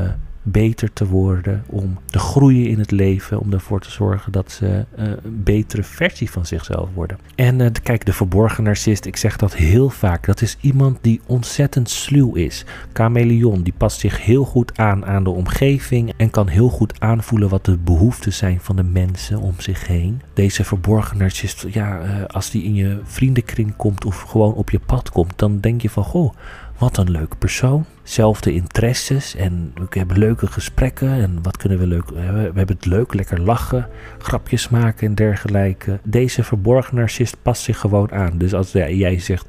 beter 0.48 0.94
te 0.94 1.08
worden, 1.08 1.64
om 1.68 1.98
te 2.06 2.20
groeien 2.20 2.70
in 2.70 2.80
het 2.80 2.92
leven, 2.92 3.40
om 3.40 3.54
ervoor 3.54 3.80
te 3.80 3.92
zorgen 3.92 4.32
dat 4.32 4.52
ze 4.52 4.66
uh, 4.66 5.06
een 5.06 5.44
betere 5.44 5.84
versie 5.84 6.32
van 6.32 6.46
zichzelf 6.46 6.90
worden. 6.94 7.18
En 7.36 7.60
uh, 7.60 7.68
kijk, 7.84 8.06
de 8.06 8.14
verborgen 8.14 8.64
narcist, 8.64 9.06
ik 9.06 9.18
zeg 9.18 9.38
dat 9.38 9.56
heel 9.56 9.90
vaak, 9.90 10.26
dat 10.26 10.42
is 10.42 10.58
iemand 10.62 10.98
die 11.02 11.22
ontzettend 11.26 11.90
sluw 11.90 12.34
is. 12.34 12.66
Chameleon, 12.94 13.62
die 13.62 13.74
past 13.78 14.00
zich 14.00 14.26
heel 14.26 14.46
goed 14.46 14.78
aan 14.78 15.06
aan 15.06 15.24
de 15.24 15.30
omgeving 15.30 16.14
en 16.18 16.30
kan 16.30 16.48
heel 16.48 16.70
goed 16.70 17.00
aanvoelen 17.00 17.50
wat 17.50 17.66
de 17.66 17.78
behoeften 17.78 18.34
zijn 18.34 18.60
van 18.60 18.76
de 18.76 18.84
mensen 18.84 19.40
om 19.40 19.54
zich 19.58 19.88
heen. 19.88 20.22
Deze 20.34 20.64
verborgen 20.64 21.18
narcist, 21.18 21.66
ja, 21.70 22.02
uh, 22.02 22.26
als 22.26 22.50
die 22.50 22.64
in 22.64 22.74
je 22.74 23.00
vriendenkring 23.04 23.76
komt 23.76 24.06
of 24.06 24.22
gewoon 24.22 24.54
op 24.54 24.70
je 24.70 24.80
pad 24.80 25.10
komt, 25.10 25.34
dan 25.36 25.60
denk 25.60 25.82
je 25.82 25.90
van, 25.90 26.04
goh, 26.04 26.34
wat 26.78 26.98
een 26.98 27.12
leuke 27.12 27.36
persoon. 27.36 27.86
Zelfde 28.04 28.54
interesses 28.54 29.36
en 29.36 29.74
we 29.76 29.86
hebben 29.90 30.18
leuke 30.18 30.48
gesprekken. 30.48 31.10
En 31.10 31.40
wat 31.42 31.58
kunnen 31.58 31.80
we 31.80 31.88
leuk. 31.88 32.10
We 32.10 32.52
hebben 32.56 32.76
het 32.76 32.86
leuk, 32.86 33.14
lekker 33.14 33.42
lachen, 33.42 33.88
grapjes 34.18 34.70
maken 34.70 35.08
en 35.08 35.16
dergelijke. 35.16 36.00
Deze 36.04 36.44
verborgen 36.44 36.96
narcist 36.96 37.38
past 37.42 37.62
zich 37.62 37.80
gewoon 37.80 38.12
aan. 38.12 38.38
Dus 38.38 38.54
als 38.54 38.72
jij 38.72 39.20
zegt. 39.20 39.46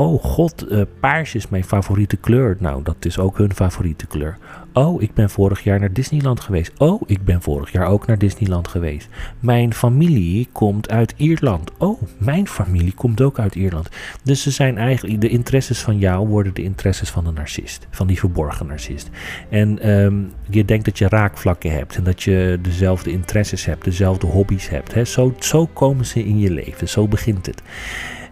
Oh 0.00 0.22
god, 0.24 0.66
uh, 0.70 0.82
paars 1.00 1.34
is 1.34 1.48
mijn 1.48 1.64
favoriete 1.64 2.16
kleur. 2.16 2.56
Nou, 2.58 2.82
dat 2.82 2.96
is 3.00 3.18
ook 3.18 3.38
hun 3.38 3.54
favoriete 3.54 4.06
kleur. 4.06 4.38
Oh, 4.72 5.02
ik 5.02 5.14
ben 5.14 5.30
vorig 5.30 5.64
jaar 5.64 5.80
naar 5.80 5.92
Disneyland 5.92 6.40
geweest. 6.40 6.72
Oh, 6.78 7.02
ik 7.06 7.24
ben 7.24 7.42
vorig 7.42 7.72
jaar 7.72 7.86
ook 7.86 8.06
naar 8.06 8.18
Disneyland 8.18 8.68
geweest. 8.68 9.08
Mijn 9.40 9.74
familie 9.74 10.48
komt 10.52 10.90
uit 10.90 11.14
Ierland. 11.16 11.70
Oh, 11.78 12.02
mijn 12.18 12.48
familie 12.48 12.94
komt 12.94 13.20
ook 13.20 13.38
uit 13.38 13.54
Ierland. 13.54 13.88
Dus 14.22 14.42
ze 14.42 14.50
zijn 14.50 14.78
eigenlijk, 14.78 15.20
de 15.20 15.28
interesses 15.28 15.80
van 15.80 15.98
jou 15.98 16.28
worden 16.28 16.54
de 16.54 16.62
interesses 16.62 17.10
van 17.10 17.24
de 17.24 17.30
narcist. 17.30 17.86
Van 17.90 18.06
die 18.06 18.18
verborgen 18.18 18.66
narcist. 18.66 19.10
En 19.48 19.90
um, 19.90 20.32
je 20.48 20.64
denkt 20.64 20.84
dat 20.84 20.98
je 20.98 21.08
raakvlakken 21.08 21.72
hebt. 21.72 21.96
En 21.96 22.04
dat 22.04 22.22
je 22.22 22.58
dezelfde 22.62 23.10
interesses 23.10 23.64
hebt, 23.64 23.84
dezelfde 23.84 24.26
hobby's 24.26 24.68
hebt. 24.68 24.94
Hè? 24.94 25.04
Zo, 25.04 25.34
zo 25.38 25.66
komen 25.66 26.06
ze 26.06 26.24
in 26.24 26.38
je 26.38 26.50
leven. 26.50 26.88
Zo 26.88 27.08
begint 27.08 27.46
het. 27.46 27.62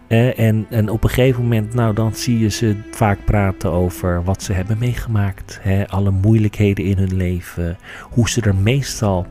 En, 0.09 0.65
en 0.69 0.89
op 0.89 1.03
een 1.03 1.09
gegeven 1.09 1.41
moment, 1.41 1.73
nou, 1.73 1.93
dan 1.93 2.15
zie 2.15 2.39
je 2.39 2.49
ze 2.49 2.75
vaak 2.91 3.19
praten 3.25 3.71
over 3.71 4.23
wat 4.23 4.43
ze 4.43 4.53
hebben 4.53 4.77
meegemaakt. 4.77 5.59
Hè, 5.61 5.87
alle 5.87 6.11
moeilijkheden 6.11 6.85
in 6.85 6.97
hun 6.97 7.15
leven. 7.15 7.77
Hoe 8.09 8.29
ze 8.29 8.41
er 8.41 8.55
meestal 8.55 9.27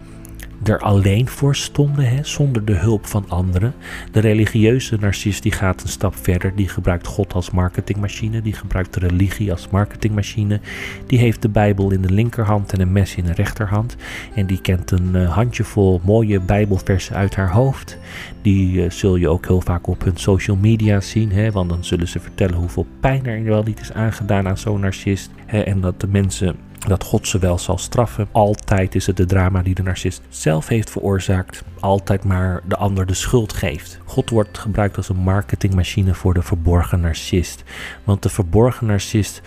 er 0.69 0.81
alleen 0.81 1.29
voor 1.29 1.57
stonden, 1.57 2.09
hè, 2.09 2.25
zonder 2.25 2.65
de 2.65 2.75
hulp 2.75 3.07
van 3.07 3.25
anderen. 3.29 3.75
De 4.13 4.21
religieuze 4.21 4.97
narcist 5.01 5.43
die 5.43 5.53
gaat 5.53 5.83
een 5.83 5.89
stap 5.89 6.17
verder. 6.17 6.53
Die 6.57 6.69
gebruikt 6.69 7.07
God 7.07 7.35
als 7.35 7.51
marketingmachine. 7.51 8.43
Die 8.43 8.53
gebruikt 8.53 8.97
religie 8.97 9.51
als 9.51 9.69
marketingmachine. 9.69 10.61
Die 11.07 11.19
heeft 11.19 11.43
de 11.43 11.49
Bijbel 11.49 11.91
in 11.91 12.03
de 12.03 12.13
linkerhand 12.13 12.73
en 12.73 12.81
een 12.81 12.93
mes 12.93 13.17
in 13.17 13.25
de 13.25 13.33
rechterhand. 13.33 13.97
En 14.35 14.47
die 14.47 14.61
kent 14.61 14.91
een 14.91 15.11
uh, 15.15 15.35
handjevol 15.35 16.01
mooie 16.05 16.41
Bijbelversen 16.41 17.17
uit 17.17 17.37
haar 17.37 17.53
hoofd. 17.53 17.99
Die 18.43 18.85
uh, 18.85 18.91
zul 18.91 19.17
je 19.17 19.29
ook 19.29 19.47
heel 19.47 19.61
vaak 19.61 19.87
op 19.87 20.05
hun 20.05 20.17
social 20.17 20.57
media 20.57 21.01
zien. 21.01 21.33
Hè, 21.33 21.51
want 21.51 21.69
dan 21.69 21.85
zullen 21.85 22.09
ze 22.09 22.21
vertellen 22.21 22.57
hoeveel 22.57 22.87
pijn 23.01 23.27
er 23.27 23.45
wel 23.45 23.63
niet 23.63 23.81
is 23.81 23.93
aangedaan 23.93 24.49
aan 24.49 24.59
zo'n 24.59 24.81
narcist. 24.81 25.31
Hè, 25.47 25.61
en 25.61 25.81
dat 25.81 26.01
de 26.01 26.09
mensen 26.09 26.57
dat 26.87 27.05
God 27.05 27.29
ze 27.29 27.39
wel 27.39 27.59
zal 27.59 27.79
straffen. 27.79 28.29
Altijd 28.33 28.95
is 28.95 29.07
het 29.07 29.17
de 29.17 29.27
drama 29.27 29.63
die 29.63 29.75
de 29.75 29.83
narcist 29.83 30.23
zelf 30.29 30.69
heeft 30.69 30.91
veroorzaakt. 30.91 31.65
Altijd 31.81 32.25
maar 32.25 32.63
de 32.69 32.77
ander 32.77 33.07
de 33.07 33.15
schuld 33.15 33.53
geeft. 33.53 33.99
God 34.05 34.31
wordt 34.31 34.59
gebruikt 34.59 34.97
als 34.97 35.09
een 35.09 35.17
marketingmachine 35.17 36.15
voor 36.15 36.35
de 36.35 36.43
verborgen 36.43 37.01
narcist. 37.01 37.65
Want 38.05 38.23
de 38.23 38.29
verborgen 38.29 38.87
narcist 38.87 39.43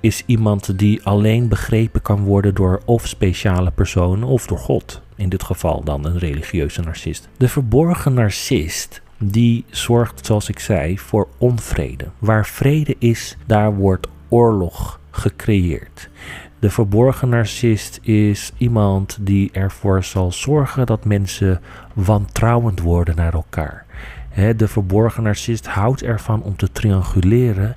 is 0.00 0.22
iemand 0.26 0.78
die 0.78 1.04
alleen 1.04 1.48
begrepen 1.48 2.02
kan 2.02 2.24
worden 2.24 2.54
door 2.54 2.82
of 2.84 3.06
speciale 3.06 3.70
personen 3.70 4.28
of 4.28 4.46
door 4.46 4.58
God. 4.58 5.02
In 5.16 5.28
dit 5.28 5.42
geval 5.42 5.84
dan 5.84 6.04
een 6.04 6.18
religieuze 6.18 6.80
narcist. 6.80 7.28
De 7.36 7.48
verborgen 7.48 8.14
narcist 8.14 9.02
die 9.18 9.64
zorgt, 9.70 10.26
zoals 10.26 10.48
ik 10.48 10.58
zei, 10.58 10.98
voor 10.98 11.28
onvrede. 11.38 12.04
Waar 12.18 12.46
vrede 12.46 12.96
is, 12.98 13.36
daar 13.46 13.74
wordt 13.74 14.08
oorlog 14.28 15.00
gecreëerd. 15.10 16.08
De 16.60 16.70
verborgen 16.70 17.28
narcist 17.28 17.98
is 18.02 18.52
iemand 18.56 19.18
die 19.20 19.50
ervoor 19.52 20.04
zal 20.04 20.32
zorgen 20.32 20.86
dat 20.86 21.04
mensen 21.04 21.60
wantrouwend 21.92 22.80
worden 22.80 23.16
naar 23.16 23.32
elkaar. 23.32 23.84
de 24.56 24.68
verborgen 24.68 25.22
narcist 25.22 25.66
houdt 25.66 26.02
ervan 26.02 26.42
om 26.42 26.56
te 26.56 26.72
trianguleren 26.72 27.76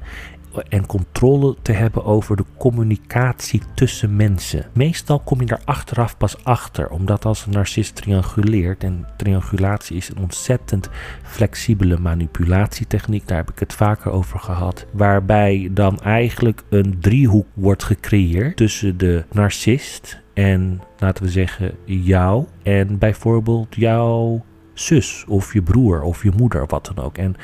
en 0.69 0.85
controle 0.85 1.55
te 1.61 1.71
hebben 1.71 2.05
over 2.05 2.35
de 2.35 2.45
communicatie 2.57 3.61
tussen 3.75 4.15
mensen. 4.15 4.65
Meestal 4.73 5.19
kom 5.19 5.39
je 5.39 5.45
daar 5.45 5.61
achteraf 5.65 6.17
pas 6.17 6.43
achter, 6.43 6.89
omdat 6.89 7.25
als 7.25 7.45
een 7.45 7.51
narcist 7.51 7.95
trianguleert, 7.95 8.83
en 8.83 9.05
triangulatie 9.17 9.97
is 9.97 10.09
een 10.09 10.21
ontzettend 10.21 10.89
flexibele 11.23 11.97
manipulatietechniek, 11.99 13.27
daar 13.27 13.37
heb 13.37 13.51
ik 13.51 13.59
het 13.59 13.73
vaker 13.73 14.11
over 14.11 14.39
gehad, 14.39 14.85
waarbij 14.91 15.69
dan 15.71 15.99
eigenlijk 15.99 16.63
een 16.69 16.97
driehoek 16.99 17.47
wordt 17.53 17.83
gecreëerd 17.83 18.57
tussen 18.57 18.97
de 18.97 19.23
narcist 19.31 20.21
en 20.33 20.81
laten 20.97 21.23
we 21.23 21.29
zeggen 21.29 21.75
jou 21.85 22.45
en 22.63 22.97
bijvoorbeeld 22.97 23.75
jouw 23.75 24.43
zus 24.73 25.25
of 25.27 25.53
je 25.53 25.61
broer 25.61 26.01
of 26.01 26.23
je 26.23 26.31
moeder, 26.37 26.65
wat 26.67 26.91
dan 26.93 27.05
ook. 27.05 27.17
En, 27.17 27.35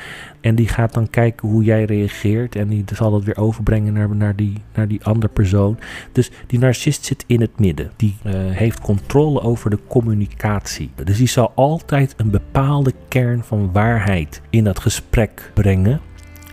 en 0.41 0.55
die 0.55 0.67
gaat 0.67 0.93
dan 0.93 1.09
kijken 1.09 1.49
hoe 1.49 1.63
jij 1.63 1.83
reageert 1.83 2.55
en 2.55 2.67
die 2.67 2.83
zal 2.93 3.11
dat 3.11 3.23
weer 3.23 3.37
overbrengen 3.37 3.93
naar, 3.93 4.15
naar, 4.15 4.35
die, 4.35 4.53
naar 4.73 4.87
die 4.87 5.03
andere 5.03 5.33
persoon. 5.33 5.79
Dus 6.11 6.31
die 6.47 6.59
narcist 6.59 7.05
zit 7.05 7.23
in 7.27 7.41
het 7.41 7.59
midden. 7.59 7.91
Die 7.95 8.15
uh, 8.25 8.33
heeft 8.35 8.81
controle 8.81 9.41
over 9.41 9.69
de 9.69 9.79
communicatie. 9.87 10.91
Dus 11.03 11.17
die 11.17 11.27
zal 11.27 11.51
altijd 11.55 12.13
een 12.17 12.29
bepaalde 12.29 12.93
kern 13.07 13.43
van 13.43 13.71
waarheid 13.71 14.41
in 14.49 14.63
dat 14.63 14.79
gesprek 14.79 15.51
brengen 15.53 16.01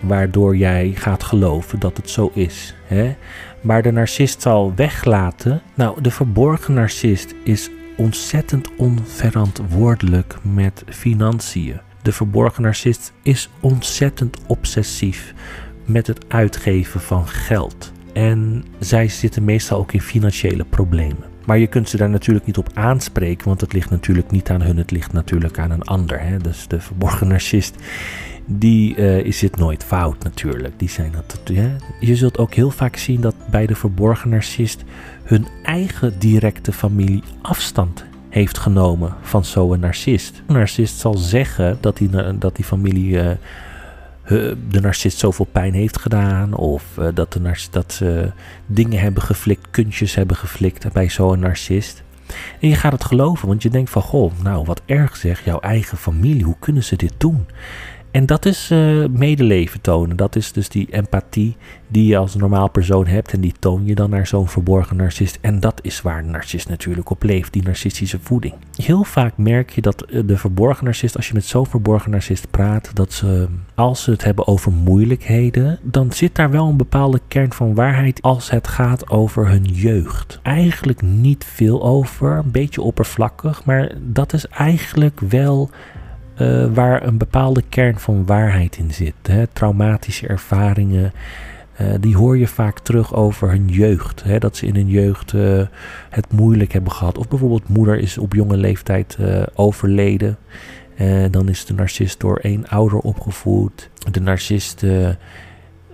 waardoor 0.03 0.57
jij 0.57 0.93
gaat 0.95 1.23
geloven 1.23 1.79
dat 1.79 1.97
het 1.97 2.11
zo 2.11 2.31
is. 2.35 2.75
Hè? 2.87 3.17
Maar 3.61 3.83
de 3.83 3.93
narcist 3.93 4.43
zal 4.43 4.73
weglaten. 4.75 5.63
Nou, 5.75 6.01
de 6.01 6.11
verborgen 6.11 6.75
narcist 6.75 7.35
is 7.45 7.71
ontzettend 7.97 8.71
onverantwoordelijk 8.77 10.37
met 10.43 10.85
financiën. 10.87 11.81
De 12.03 12.13
verborgen 12.13 12.63
narcist 12.63 13.13
is 13.23 13.51
ontzettend 13.61 14.39
obsessief 14.47 15.35
met 15.85 16.07
het 16.07 16.25
uitgeven 16.29 17.01
van 17.01 17.29
geld. 17.29 17.93
En 18.13 18.65
zij 18.79 19.09
zitten 19.09 19.45
meestal 19.45 19.79
ook 19.79 19.93
in 19.93 20.01
financiële 20.01 20.65
problemen. 20.65 21.25
Maar 21.47 21.59
je 21.59 21.67
kunt 21.67 21.89
ze 21.89 21.97
daar 21.97 22.11
natuurlijk 22.11 22.47
niet 22.47 22.59
op 22.59 22.71
aanspreken, 22.75 23.49
want 23.49 23.61
het 23.61 23.73
ligt 23.73 23.91
natuurlijk 23.91 24.31
niet 24.31 24.51
aan 24.51 24.63
hun, 24.63 24.77
het 24.77 24.91
ligt 24.91 25.13
natuurlijk 25.13 25.59
aan 25.59 25.71
een 25.71 25.83
ander. 25.83 26.21
Hè? 26.21 26.37
Dus 26.39 26.69
de 26.69 26.81
verborgen 26.81 27.29
narcist 27.29 27.77
die 28.47 28.97
uh, 28.97 29.19
is 29.19 29.41
het 29.41 29.57
nooit 29.57 29.85
fout 29.85 30.25
natuurlijk. 30.25 30.79
Die 30.79 30.89
zijn 30.89 31.13
dat, 31.13 31.41
ja. 31.45 31.77
Je 32.01 32.17
zult 32.17 32.39
ook 32.39 32.55
heel 32.55 32.71
vaak 32.71 32.97
zien 32.97 33.21
dat 33.21 33.35
bij 33.51 33.67
de 33.67 33.75
verborgen 33.75 34.31
narcist 34.31 34.85
hun 35.23 35.47
eigen 35.63 36.19
directe 36.19 36.73
familie 36.73 37.23
afstand 37.43 38.05
heeft 38.29 38.59
genomen 38.59 39.15
van 39.23 39.45
zo'n 39.45 39.81
narcist. 39.81 40.43
Een 40.47 40.55
narcist 40.55 40.99
zal 40.99 41.15
zeggen 41.15 41.79
dat 41.81 41.97
die, 41.97 42.39
dat 42.39 42.57
die 42.57 42.65
familie 42.65 43.13
uh, 43.13 43.31
de 44.69 44.81
narcist 44.81 45.19
zoveel 45.19 45.49
pijn 45.53 45.75
heeft 45.75 45.99
gedaan. 45.99 46.55
Of 46.55 46.85
dat, 47.15 47.33
de 47.33 47.41
narcist, 47.41 47.73
dat 47.73 47.93
ze 47.93 48.33
dingen 48.67 49.01
hebben 49.01 49.23
geflikt, 49.23 49.71
kuntjes 49.71 50.15
hebben 50.15 50.37
geflikt 50.37 50.93
bij 50.93 51.09
zo'n 51.09 51.39
narcist. 51.39 52.03
En 52.61 52.69
je 52.69 52.75
gaat 52.75 52.93
het 52.93 53.05
geloven, 53.05 53.49
want 53.49 53.63
je 53.63 53.71
denkt 53.71 53.91
van, 53.91 54.03
goh, 54.03 54.33
nou 54.43 54.65
wat 54.65 54.83
erg 54.87 55.17
zeg, 55.17 55.45
jouw 55.45 55.61
eigen 55.61 55.99
familie, 55.99 56.45
hoe 56.45 56.57
kunnen 56.59 56.85
ze 56.85 56.97
dit 56.97 57.15
doen? 57.17 57.47
En 58.17 58.27
dat 58.27 58.47
is 58.47 58.71
uh, 58.73 59.07
medeleven 59.07 59.81
tonen. 59.81 60.17
Dat 60.17 60.37
is 60.37 60.53
dus 60.53 60.69
die 60.69 60.87
empathie 60.91 61.57
die 61.89 62.07
je 62.07 62.17
als 62.17 62.35
normaal 62.35 62.71
persoon 62.71 63.07
hebt. 63.07 63.33
En 63.33 63.41
die 63.41 63.55
toon 63.59 63.85
je 63.85 63.95
dan 63.95 64.11
naar 64.11 64.27
zo'n 64.27 64.49
verborgen 64.49 64.97
narcist. 64.97 65.39
En 65.41 65.61
dat 65.61 65.81
is 65.83 66.03
waar 66.03 66.19
een 66.19 66.31
narcist 66.31 66.69
natuurlijk 66.69 67.11
op 67.11 67.23
leeft, 67.23 67.53
die 67.53 67.63
narcistische 67.63 68.19
voeding. 68.21 68.55
Heel 68.77 69.05
vaak 69.05 69.37
merk 69.37 69.71
je 69.71 69.81
dat 69.81 70.03
eh, 70.03 70.23
de 70.27 70.37
verborgen 70.37 70.85
narcist, 70.85 71.17
als 71.17 71.29
je 71.29 71.35
met 71.35 71.45
zo'n 71.45 71.67
verborgen 71.67 72.11
narcist 72.11 72.51
praat, 72.51 72.91
dat 72.95 73.13
ze, 73.13 73.49
als 73.75 74.03
ze 74.03 74.11
het 74.11 74.25
hebben 74.25 74.47
over 74.47 74.73
moeilijkheden, 74.73 75.79
dan 75.83 76.13
zit 76.13 76.35
daar 76.35 76.51
wel 76.51 76.69
een 76.69 76.77
bepaalde 76.77 77.21
kern 77.29 77.53
van 77.53 77.75
waarheid 77.75 78.23
als 78.23 78.51
het 78.51 78.69
gaat 78.69 79.11
over 79.11 79.49
hun 79.49 79.65
jeugd. 79.65 80.41
Eigenlijk 80.43 81.03
niet 81.03 81.45
veel 81.45 81.83
over, 81.83 82.37
een 82.37 82.51
beetje 82.51 82.83
oppervlakkig, 82.83 83.65
maar 83.65 83.93
dat 84.01 84.33
is 84.33 84.47
eigenlijk 84.49 85.21
wel 85.21 85.71
uh, 86.41 86.67
waar 86.75 87.07
een 87.07 87.19
bepaalde 87.19 87.63
kern 87.69 87.99
van 87.99 88.27
waarheid 88.27 88.77
in 88.77 88.93
zit. 88.93 89.15
Hè? 89.23 89.47
Traumatische 89.47 90.27
ervaringen, 90.27 91.13
uh, 91.81 91.95
die 92.01 92.17
hoor 92.17 92.39
je 92.39 92.47
vaak 92.47 92.79
terug 92.79 93.15
over 93.15 93.49
hun 93.49 93.69
jeugd. 93.69 94.23
Hè? 94.23 94.39
Dat 94.39 94.57
ze 94.57 94.67
in 94.67 94.75
hun 94.75 94.89
jeugd 94.89 95.33
uh, 95.33 95.63
het 96.11 96.33
moeilijk 96.33 96.73
hebben 96.73 96.93
gehad. 96.93 97.19
Of 97.19 97.29
bijvoorbeeld 97.29 97.69
moeder 97.69 97.99
is 97.99 98.19
op 98.19 98.35
jonge 98.35 98.57
leeftijd 98.57 99.19
overleden. 99.55 100.37
dan 101.31 101.49
is 101.49 101.65
de 101.65 101.75
narcist 101.75 102.21
door 102.21 102.37
één 102.37 102.69
ouder 102.69 102.99
opgevoed. 102.99 103.91
De 104.11 104.21
narcist 104.21 104.85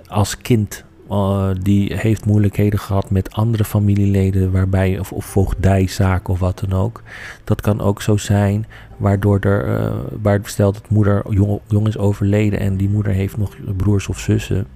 als 0.07 0.37
kind 0.37 0.85
uh, 1.13 1.49
die 1.63 1.95
heeft 1.97 2.27
moeilijkheden 2.27 2.79
gehad 2.79 3.11
met 3.11 3.33
andere 3.33 3.65
familieleden, 3.65 4.53
waarbij, 4.53 4.99
of, 4.99 5.13
of 5.13 5.25
voogdijzaken 5.25 6.33
of 6.33 6.39
wat 6.39 6.59
dan 6.59 6.79
ook. 6.79 7.03
Dat 7.45 7.61
kan 7.61 7.81
ook 7.81 8.03
zo 8.03 8.17
zijn, 8.17 8.67
waardoor 8.97 9.39
er, 9.39 9.81
uh, 9.81 9.95
waar 10.23 10.41
stelt 10.43 10.75
dat 10.75 10.91
moeder 10.91 11.23
jong, 11.69 11.87
is 11.87 11.99
overleden 11.99 12.61
en 12.61 12.77
die 12.77 12.89
moeder 12.89 13.13
heeft 13.13 13.37
nog 13.37 13.57
broers 13.77 14.09
of 14.09 14.19
zussen. 14.19 14.67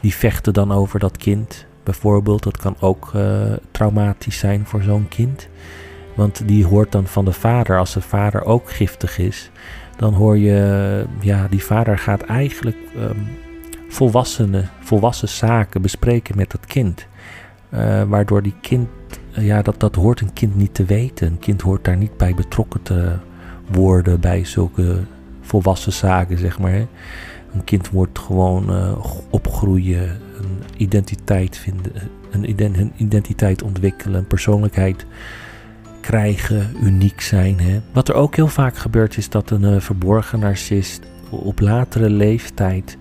Die 0.00 0.14
vechten 0.14 0.52
dan 0.52 0.72
over 0.72 0.98
dat 0.98 1.16
kind, 1.16 1.66
bijvoorbeeld. 1.82 2.42
Dat 2.42 2.56
kan 2.56 2.76
ook 2.80 3.12
uh, 3.16 3.52
traumatisch 3.70 4.38
zijn 4.38 4.66
voor 4.66 4.82
zo'n 4.82 5.08
kind. 5.08 5.48
Want 6.14 6.48
die 6.48 6.66
hoort 6.66 6.92
dan 6.92 7.06
van 7.06 7.24
de 7.24 7.32
vader, 7.32 7.78
als 7.78 7.94
de 7.94 8.00
vader 8.00 8.44
ook 8.44 8.70
giftig 8.70 9.18
is, 9.18 9.50
dan 9.96 10.14
hoor 10.14 10.38
je, 10.38 11.04
ja, 11.20 11.46
die 11.50 11.64
vader 11.64 11.98
gaat 11.98 12.22
eigenlijk. 12.22 12.76
Um, 12.96 13.28
volwassenen, 13.88 14.70
volwassen 14.80 15.28
zaken 15.28 15.82
bespreken 15.82 16.36
met 16.36 16.50
dat 16.50 16.66
kind. 16.66 17.06
Uh, 17.74 18.02
waardoor 18.02 18.42
die 18.42 18.54
kind, 18.60 18.88
uh, 19.38 19.46
ja, 19.46 19.62
dat, 19.62 19.80
dat 19.80 19.94
hoort 19.94 20.20
een 20.20 20.32
kind 20.32 20.56
niet 20.56 20.74
te 20.74 20.84
weten. 20.84 21.26
Een 21.26 21.38
kind 21.38 21.60
hoort 21.60 21.84
daar 21.84 21.96
niet 21.96 22.16
bij 22.16 22.34
betrokken 22.34 22.82
te 22.82 23.12
worden 23.70 24.20
bij 24.20 24.44
zulke 24.44 25.00
volwassen 25.40 25.92
zaken, 25.92 26.38
zeg 26.38 26.58
maar. 26.58 26.86
Een 27.52 27.64
kind 27.64 27.90
wordt 27.90 28.18
gewoon 28.18 28.70
uh, 28.70 29.04
opgroeien, 29.30 30.08
een 30.08 30.62
identiteit 30.76 31.56
vinden, 31.56 31.92
een 32.30 32.92
identiteit 32.96 33.62
ontwikkelen, 33.62 34.18
een 34.18 34.26
persoonlijkheid 34.26 35.06
krijgen, 36.00 36.70
uniek 36.82 37.20
zijn. 37.20 37.60
Hè. 37.60 37.80
Wat 37.92 38.08
er 38.08 38.14
ook 38.14 38.36
heel 38.36 38.48
vaak 38.48 38.76
gebeurt 38.76 39.16
is 39.16 39.28
dat 39.28 39.50
een 39.50 39.82
verborgen 39.82 40.38
narcist 40.38 41.00
op 41.30 41.60
latere 41.60 42.10
leeftijd 42.10 42.96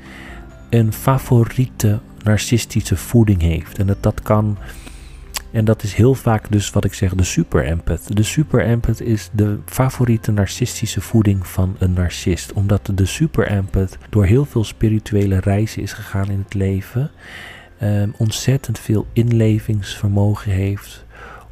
een 0.70 0.94
favoriete 0.94 2.00
narcistische 2.24 2.96
voeding 2.96 3.42
heeft. 3.42 3.80
En 3.80 3.88
dat, 3.88 4.04
dat 4.04 4.22
kan. 4.22 4.58
En 5.52 5.66
dat 5.66 5.84
is 5.84 5.94
heel 5.94 6.16
vaak 6.16 6.52
dus 6.52 6.70
wat 6.70 6.86
ik 6.86 6.94
zeg, 6.94 7.16
de 7.16 7.24
super 7.24 7.66
empath. 7.66 8.16
De 8.16 8.24
super 8.24 8.62
empath 8.66 9.02
is 9.02 9.30
de 9.34 9.60
favoriete 9.66 10.32
narcistische 10.32 11.02
voeding 11.02 11.48
van 11.48 11.76
een 11.80 11.94
narcist. 11.94 12.54
Omdat 12.54 12.92
de 12.94 13.06
super 13.06 13.48
empath 13.48 13.98
door 14.10 14.26
heel 14.26 14.46
veel 14.46 14.64
spirituele 14.64 15.40
reizen 15.40 15.82
is 15.82 15.94
gegaan 15.94 16.30
in 16.30 16.40
het 16.44 16.54
leven. 16.54 17.12
Um, 17.84 18.14
ontzettend 18.18 18.80
veel 18.80 19.08
inlevingsvermogen 19.14 20.52
heeft 20.52 21.06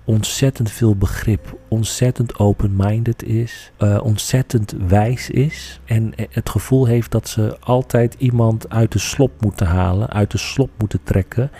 ontzettend 0.05 0.71
veel 0.71 0.95
begrip, 0.95 1.57
ontzettend 1.67 2.39
open-minded 2.39 3.23
is, 3.23 3.71
uh, 3.79 3.99
ontzettend 4.03 4.73
wijs 4.87 5.29
is. 5.29 5.79
En 5.85 6.13
het 6.29 6.49
gevoel 6.49 6.85
heeft 6.85 7.11
dat 7.11 7.27
ze 7.27 7.57
altijd 7.59 8.15
iemand 8.17 8.69
uit 8.69 8.91
de 8.91 8.99
slop 8.99 9.31
moeten 9.39 9.67
halen, 9.67 10.09
uit 10.09 10.31
de 10.31 10.37
slop 10.37 10.69
moeten 10.77 10.99
trekken 11.03 11.51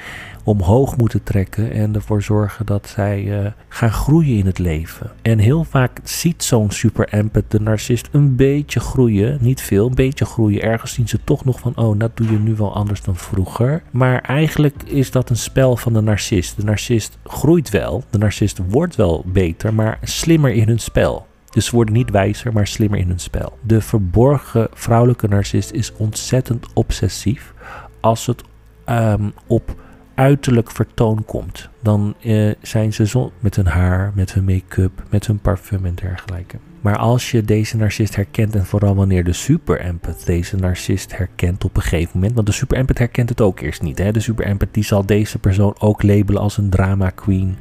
omhoog 0.46 0.98
moeten 0.98 1.24
trekken 1.24 1.72
en 1.72 1.96
ervoor 1.96 2.22
zorgen 2.22 2.66
dat 2.66 2.88
zij 2.88 3.24
uh, 3.24 3.52
gaan 3.68 3.92
groeien 3.92 4.38
in 4.38 4.46
het 4.46 4.60
leven. 4.60 5.12
En 5.22 5.40
heel 5.40 5.64
vaak 5.64 6.00
ziet 6.04 6.44
zo'n 6.44 6.72
super 6.72 7.08
empath, 7.10 7.52
de 7.52 7.60
narcist, 7.60 8.08
een 8.12 8.36
beetje 8.36 8.80
groeien, 8.80 9.38
niet 9.42 9.62
veel, 9.62 9.88
een 9.88 9.96
beetje 9.96 10.26
groeien. 10.26 10.62
Ergens 10.62 10.94
zien 10.94 11.08
ze 11.08 11.20
toch 11.24 11.46
nog 11.46 11.60
van, 11.60 11.76
oh, 11.76 12.00
dat 12.00 12.18
doe 12.18 12.32
je 12.32 12.40
nu 12.40 12.56
wel 12.56 12.76
anders 12.76 13.02
dan 13.02 13.16
vroeger. 13.16 13.84
Maar 13.92 14.22
eigenlijk 14.22 14.84
is 14.84 15.12
dat 15.12 15.30
een 15.30 15.38
spel 15.38 15.78
van 15.78 15.94
de 15.94 16.02
narcist. 16.02 16.56
De 16.56 16.64
narcist 16.64 17.18
groeit 17.24 17.70
wel, 17.70 18.04
de 18.10 18.18
narcist 18.18 18.60
wordt 18.70 18.96
wel 18.96 19.24
beter, 19.28 19.74
maar 19.74 20.00
slimmer 20.02 20.52
in 20.52 20.68
hun 20.68 20.80
spel. 20.80 21.28
Dus 21.50 21.66
ze 21.66 21.76
worden 21.76 21.94
niet 21.94 22.12
wijzer, 22.12 22.54
maar 22.54 22.68
slimmer 22.68 23.00
in 23.00 23.08
hun 23.08 23.20
spel. 23.20 23.58
De 23.62 23.82
verborgen 23.82 24.68
vrouwelijke 24.74 25.28
narcist 25.28 25.72
is 25.72 25.94
ontzettend 25.98 26.66
obsessief 26.74 27.54
als 28.00 28.26
het 28.26 28.44
um, 28.90 29.34
op 29.48 29.76
uiterlijk 30.16 30.72
vertoon 30.72 31.26
komt. 31.26 31.70
Dan 31.82 32.16
uh, 32.22 32.54
zijn 32.62 32.94
ze 32.94 33.08
zo 33.08 33.32
met 33.40 33.56
hun 33.56 33.68
haar, 33.68 34.12
met 34.16 34.34
hun 34.34 34.44
make-up, 34.44 35.04
met 35.10 35.28
hun 35.28 35.40
parfum 35.40 35.86
en 35.86 35.96
dergelijke. 35.96 36.58
Maar 36.82 36.98
als 36.98 37.32
je 37.32 37.44
deze 37.44 37.78
narcist 37.78 38.16
herkent 38.16 38.56
en 38.56 38.66
vooral 38.66 38.96
wanneer 38.96 39.24
de 39.24 39.34
super 39.34 39.80
empath 39.80 40.26
deze 40.26 40.56
narcist 40.56 41.18
herkent 41.18 41.64
op 41.64 41.76
een 41.76 41.82
gegeven 41.82 42.12
moment, 42.14 42.34
want 42.34 42.48
de 42.48 42.54
super 42.54 42.78
empath 42.78 42.98
herkent 42.98 43.30
het 43.30 43.42
ook 43.42 43.60
eerst 43.60 43.82
niet. 43.82 43.98
Hè? 43.98 44.12
De 44.12 44.20
super 44.20 44.46
empath 44.46 44.74
die 44.74 44.84
zal 44.84 45.06
deze 45.06 45.40
persoon 45.40 45.76
ook 45.80 46.04
labelen 46.04 46.42
als 46.42 46.58
een 46.58 46.70
drama 46.70 47.10
queen, 47.10 47.58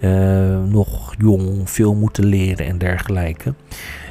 uh, 0.00 0.62
nog 0.64 1.14
jong, 1.18 1.70
veel 1.70 1.94
moeten 1.94 2.24
leren 2.24 2.66
en 2.66 2.78
dergelijke. 2.78 3.54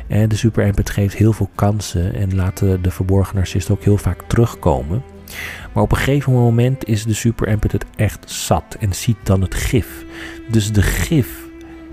En 0.07 0.29
de 0.29 0.35
super 0.35 0.65
empath 0.65 0.89
geeft 0.89 1.15
heel 1.15 1.33
veel 1.33 1.49
kansen 1.55 2.13
en 2.13 2.35
laat 2.35 2.57
de 2.57 2.91
verborgen 2.91 3.35
narcist 3.35 3.69
ook 3.69 3.83
heel 3.83 3.97
vaak 3.97 4.21
terugkomen. 4.27 5.03
Maar 5.73 5.83
op 5.83 5.91
een 5.91 5.97
gegeven 5.97 6.33
moment 6.33 6.87
is 6.87 7.03
de 7.03 7.13
super 7.13 7.59
echt 7.95 8.31
zat 8.31 8.77
en 8.79 8.93
ziet 8.93 9.17
dan 9.23 9.41
het 9.41 9.55
gif. 9.55 10.05
Dus 10.51 10.71
de 10.71 10.81
gif 10.81 11.47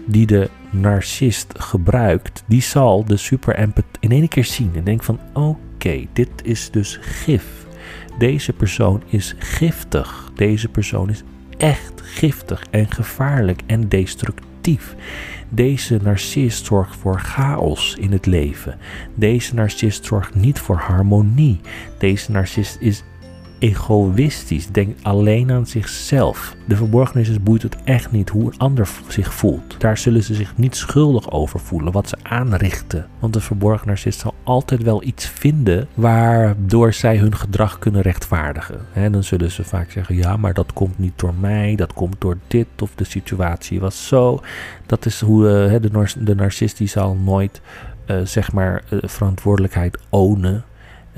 die 0.06 0.26
de 0.26 0.50
narcist 0.70 1.52
gebruikt, 1.56 2.44
die 2.46 2.62
zal 2.62 3.04
de 3.04 3.16
super 3.16 3.72
in 4.00 4.10
één 4.10 4.28
keer 4.28 4.44
zien 4.44 4.70
en 4.74 4.84
denkt 4.84 5.04
van 5.04 5.20
oké, 5.32 6.04
dit 6.12 6.30
is 6.42 6.70
dus 6.70 6.98
gif. 7.00 7.44
Deze 8.18 8.52
persoon 8.52 9.02
is 9.06 9.34
giftig. 9.38 10.30
Deze 10.34 10.68
persoon 10.68 11.10
is 11.10 11.22
echt 11.56 11.92
giftig 12.02 12.64
en 12.70 12.90
gevaarlijk 12.90 13.60
en 13.66 13.88
destructief. 13.88 14.94
Deze 15.48 15.98
narcist 16.02 16.66
zorgt 16.66 16.96
voor 16.96 17.20
chaos 17.20 17.96
in 17.98 18.12
het 18.12 18.26
leven. 18.26 18.78
Deze 19.14 19.54
narcist 19.54 20.04
zorgt 20.04 20.34
niet 20.34 20.58
voor 20.58 20.76
harmonie. 20.76 21.60
Deze 21.98 22.30
narcist 22.30 22.76
is 22.80 23.02
egoïstisch, 23.58 24.68
denkt 24.70 25.04
alleen 25.04 25.50
aan 25.52 25.66
zichzelf. 25.66 26.56
De 26.64 26.76
verborgen 26.76 27.16
narcist 27.16 27.42
boeit 27.42 27.62
het 27.62 27.76
echt 27.84 28.12
niet 28.12 28.28
hoe 28.28 28.44
een 28.44 28.58
ander 28.58 28.88
zich 29.08 29.34
voelt. 29.34 29.80
Daar 29.80 29.98
zullen 29.98 30.22
ze 30.22 30.34
zich 30.34 30.56
niet 30.56 30.76
schuldig 30.76 31.30
over 31.30 31.60
voelen, 31.60 31.92
wat 31.92 32.08
ze 32.08 32.16
aanrichten. 32.22 33.06
Want 33.18 33.32
de 33.32 33.40
verborgen 33.40 33.86
narcist 33.86 34.20
zal 34.20 34.34
altijd 34.42 34.82
wel 34.82 35.02
iets 35.02 35.26
vinden 35.26 35.88
waardoor 35.94 36.92
zij 36.92 37.16
hun 37.16 37.36
gedrag 37.36 37.78
kunnen 37.78 38.00
rechtvaardigen. 38.00 38.80
En 38.92 39.12
dan 39.12 39.24
zullen 39.24 39.50
ze 39.50 39.64
vaak 39.64 39.90
zeggen, 39.90 40.16
ja, 40.16 40.36
maar 40.36 40.54
dat 40.54 40.72
komt 40.72 40.98
niet 40.98 41.18
door 41.18 41.34
mij, 41.40 41.74
dat 41.76 41.92
komt 41.92 42.16
door 42.18 42.38
dit 42.46 42.66
of 42.78 42.90
de 42.94 43.04
situatie 43.04 43.80
was 43.80 44.06
zo. 44.06 44.40
Dat 44.86 45.06
is 45.06 45.20
hoe 45.20 45.70
uh, 45.70 45.80
de, 45.80 46.14
de 46.18 46.34
narcist 46.34 46.78
die 46.78 46.88
zal 46.88 47.14
nooit, 47.14 47.60
uh, 48.06 48.20
zeg 48.24 48.52
maar, 48.52 48.82
uh, 48.90 48.98
verantwoordelijkheid 49.02 49.98
ownen 50.08 50.64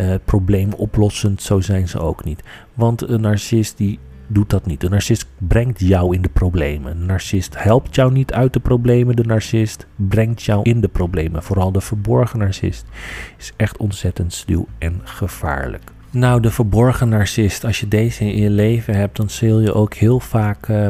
uh, 0.01 0.15
probleemoplossend, 0.25 1.43
zo 1.43 1.61
zijn 1.61 1.89
ze 1.89 1.99
ook 1.99 2.25
niet. 2.25 2.43
Want 2.75 3.09
een 3.09 3.21
narcist 3.21 3.77
die 3.77 3.99
doet 4.29 4.51
dat 4.51 4.67
niet. 4.67 4.81
De 4.81 4.89
narcist 4.89 5.27
brengt 5.39 5.81
jou 5.81 6.15
in 6.15 6.23
de 6.23 6.29
problemen. 6.29 6.91
Een 6.91 7.07
narcist 7.07 7.63
helpt 7.63 7.95
jou 7.95 8.13
niet 8.13 8.33
uit 8.33 8.53
de 8.53 8.61
problemen. 8.61 9.17
De 9.17 9.25
narcist 9.25 9.87
brengt 9.97 10.43
jou 10.43 10.61
in 10.63 10.81
de 10.81 10.89
problemen. 10.89 11.43
Vooral 11.43 11.73
de 11.73 11.81
verborgen 11.81 12.39
narcist 12.39 12.87
is 13.39 13.53
echt 13.57 13.77
ontzettend 13.77 14.33
sluw 14.33 14.67
en 14.79 15.01
gevaarlijk. 15.05 15.83
Nou, 16.11 16.41
de 16.41 16.51
verborgen 16.51 17.09
narcist, 17.09 17.65
als 17.65 17.81
je 17.81 17.89
deze 17.89 18.25
in 18.25 18.43
je 18.43 18.51
leven 18.51 18.95
hebt, 18.95 19.17
dan 19.17 19.31
zul 19.31 19.61
je 19.61 19.75
ook 19.75 19.95
heel 19.95 20.21
vaak 20.21 20.69
uh, 20.69 20.89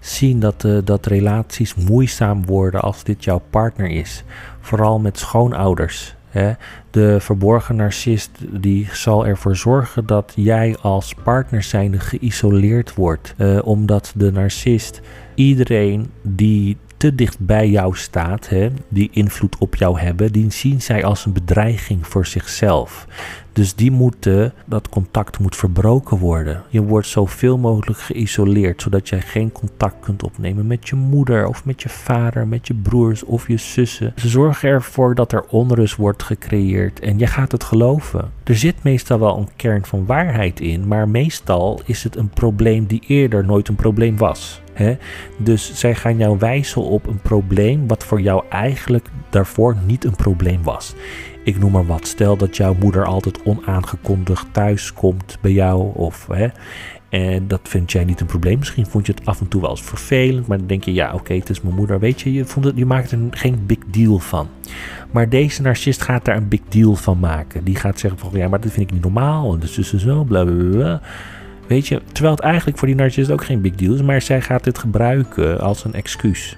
zien 0.00 0.40
dat, 0.40 0.64
uh, 0.64 0.78
dat 0.84 1.06
relaties 1.06 1.74
moeizaam 1.74 2.46
worden 2.46 2.80
als 2.80 3.04
dit 3.04 3.24
jouw 3.24 3.42
partner 3.50 3.90
is. 3.90 4.24
Vooral 4.60 4.98
met 4.98 5.18
schoonouders. 5.18 6.14
De 6.90 7.20
verborgen 7.20 7.76
narcist 7.76 8.30
die 8.50 8.88
zal 8.92 9.26
ervoor 9.26 9.56
zorgen 9.56 10.06
dat 10.06 10.32
jij 10.36 10.76
als 10.80 11.14
partner 11.22 11.62
zijnde 11.62 12.00
geïsoleerd 12.00 12.94
wordt. 12.94 13.34
Uh, 13.38 13.58
omdat 13.64 14.12
de 14.16 14.32
narcist 14.32 15.00
iedereen 15.34 16.10
die 16.22 16.76
te 16.96 17.14
dicht 17.14 17.38
bij 17.38 17.68
jou 17.68 17.96
staat, 17.96 18.48
hè, 18.48 18.70
die 18.88 19.10
invloed 19.12 19.56
op 19.58 19.74
jou 19.74 20.00
hebben, 20.00 20.32
die 20.32 20.52
zien 20.52 20.82
zij 20.82 21.04
als 21.04 21.24
een 21.24 21.32
bedreiging 21.32 22.06
voor 22.06 22.26
zichzelf. 22.26 23.06
Dus 23.54 23.74
die 23.74 23.90
moeten, 23.90 24.52
dat 24.64 24.88
contact 24.88 25.38
moet 25.38 25.56
verbroken 25.56 26.18
worden. 26.18 26.62
Je 26.68 26.82
wordt 26.82 27.06
zoveel 27.06 27.58
mogelijk 27.58 27.98
geïsoleerd, 27.98 28.82
zodat 28.82 29.08
jij 29.08 29.20
geen 29.20 29.52
contact 29.52 29.94
kunt 30.00 30.22
opnemen 30.22 30.66
met 30.66 30.88
je 30.88 30.96
moeder 30.96 31.46
of 31.46 31.64
met 31.64 31.82
je 31.82 31.88
vader, 31.88 32.46
met 32.46 32.66
je 32.66 32.74
broers 32.74 33.24
of 33.24 33.48
je 33.48 33.56
zussen. 33.56 34.12
Ze 34.16 34.28
zorgen 34.28 34.68
ervoor 34.68 35.14
dat 35.14 35.32
er 35.32 35.44
onrust 35.48 35.96
wordt 35.96 36.22
gecreëerd 36.22 37.00
en 37.00 37.18
je 37.18 37.26
gaat 37.26 37.52
het 37.52 37.64
geloven. 37.64 38.30
Er 38.44 38.56
zit 38.56 38.82
meestal 38.82 39.18
wel 39.18 39.38
een 39.38 39.48
kern 39.56 39.84
van 39.84 40.06
waarheid 40.06 40.60
in, 40.60 40.88
maar 40.88 41.08
meestal 41.08 41.80
is 41.84 42.04
het 42.04 42.16
een 42.16 42.28
probleem 42.28 42.86
die 42.86 43.02
eerder 43.06 43.44
nooit 43.44 43.68
een 43.68 43.74
probleem 43.74 44.16
was. 44.16 44.62
Dus 45.36 45.74
zij 45.74 45.94
gaan 45.94 46.16
jou 46.16 46.38
wijzen 46.38 46.82
op 46.82 47.06
een 47.06 47.20
probleem 47.20 47.86
wat 47.86 48.04
voor 48.04 48.20
jou 48.20 48.44
eigenlijk 48.48 49.08
daarvoor 49.30 49.76
niet 49.86 50.04
een 50.04 50.16
probleem 50.16 50.62
was. 50.62 50.94
Ik 51.44 51.58
noem 51.58 51.72
maar 51.72 51.86
wat. 51.86 52.06
Stel 52.06 52.36
dat 52.36 52.56
jouw 52.56 52.74
moeder 52.80 53.04
altijd 53.04 53.42
onaangekondigd 53.42 54.46
thuis 54.52 54.92
komt 54.92 55.38
bij 55.40 55.52
jou. 55.52 55.94
Of, 55.94 56.28
en 57.14 57.48
dat 57.48 57.60
vind 57.62 57.92
jij 57.92 58.04
niet 58.04 58.20
een 58.20 58.26
probleem. 58.26 58.58
Misschien 58.58 58.86
vond 58.86 59.06
je 59.06 59.12
het 59.12 59.26
af 59.26 59.40
en 59.40 59.48
toe 59.48 59.60
wel 59.60 59.70
eens 59.70 59.82
vervelend. 59.82 60.46
Maar 60.46 60.58
dan 60.58 60.66
denk 60.66 60.84
je, 60.84 60.92
ja 60.92 61.14
oké, 61.14 61.34
het 61.34 61.50
is 61.50 61.60
mijn 61.60 61.74
moeder. 61.74 61.98
Weet 62.00 62.20
je, 62.20 62.32
je, 62.32 62.44
vond 62.44 62.64
het, 62.64 62.76
je 62.76 62.86
maakt 62.86 63.10
er 63.10 63.18
geen 63.30 63.66
big 63.66 63.78
deal 63.86 64.18
van. 64.18 64.48
Maar 65.10 65.28
deze 65.28 65.62
narcist 65.62 66.02
gaat 66.02 66.24
daar 66.24 66.36
een 66.36 66.48
big 66.48 66.60
deal 66.68 66.94
van 66.94 67.18
maken. 67.18 67.64
Die 67.64 67.76
gaat 67.76 67.98
zeggen 67.98 68.20
van, 68.20 68.30
ja 68.32 68.48
maar 68.48 68.60
dat 68.60 68.72
vind 68.72 68.86
ik 68.86 68.92
niet 68.92 69.02
normaal. 69.02 69.52
En 69.52 69.58
dus 69.58 69.78
is 69.78 69.94
zo, 69.94 70.24
bla 70.24 70.44
bla 70.44 70.70
bla. 70.70 71.00
Weet 71.66 71.86
je, 71.86 72.02
terwijl 72.12 72.34
het 72.34 72.44
eigenlijk 72.44 72.78
voor 72.78 72.88
die 72.88 72.96
narcist 72.96 73.30
ook 73.30 73.44
geen 73.44 73.60
big 73.60 73.74
deal 73.74 73.94
is. 73.94 74.02
Maar 74.02 74.22
zij 74.22 74.40
gaat 74.40 74.64
dit 74.64 74.78
gebruiken 74.78 75.60
als 75.60 75.84
een 75.84 75.94
excuus. 75.94 76.56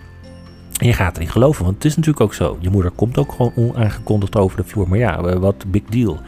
En 0.80 0.86
je 0.86 0.92
gaat 0.92 1.16
erin 1.16 1.28
geloven, 1.28 1.64
want 1.64 1.76
het 1.76 1.84
is 1.84 1.96
natuurlijk 1.96 2.24
ook 2.24 2.34
zo. 2.34 2.58
Je 2.60 2.70
moeder 2.70 2.90
komt 2.90 3.18
ook 3.18 3.32
gewoon 3.32 3.52
onaangekondigd 3.56 4.36
over 4.36 4.56
de 4.56 4.64
vloer. 4.64 4.88
Maar 4.88 4.98
ja, 4.98 5.38
wat 5.38 5.64
big 5.66 5.82
deal. 5.82 6.20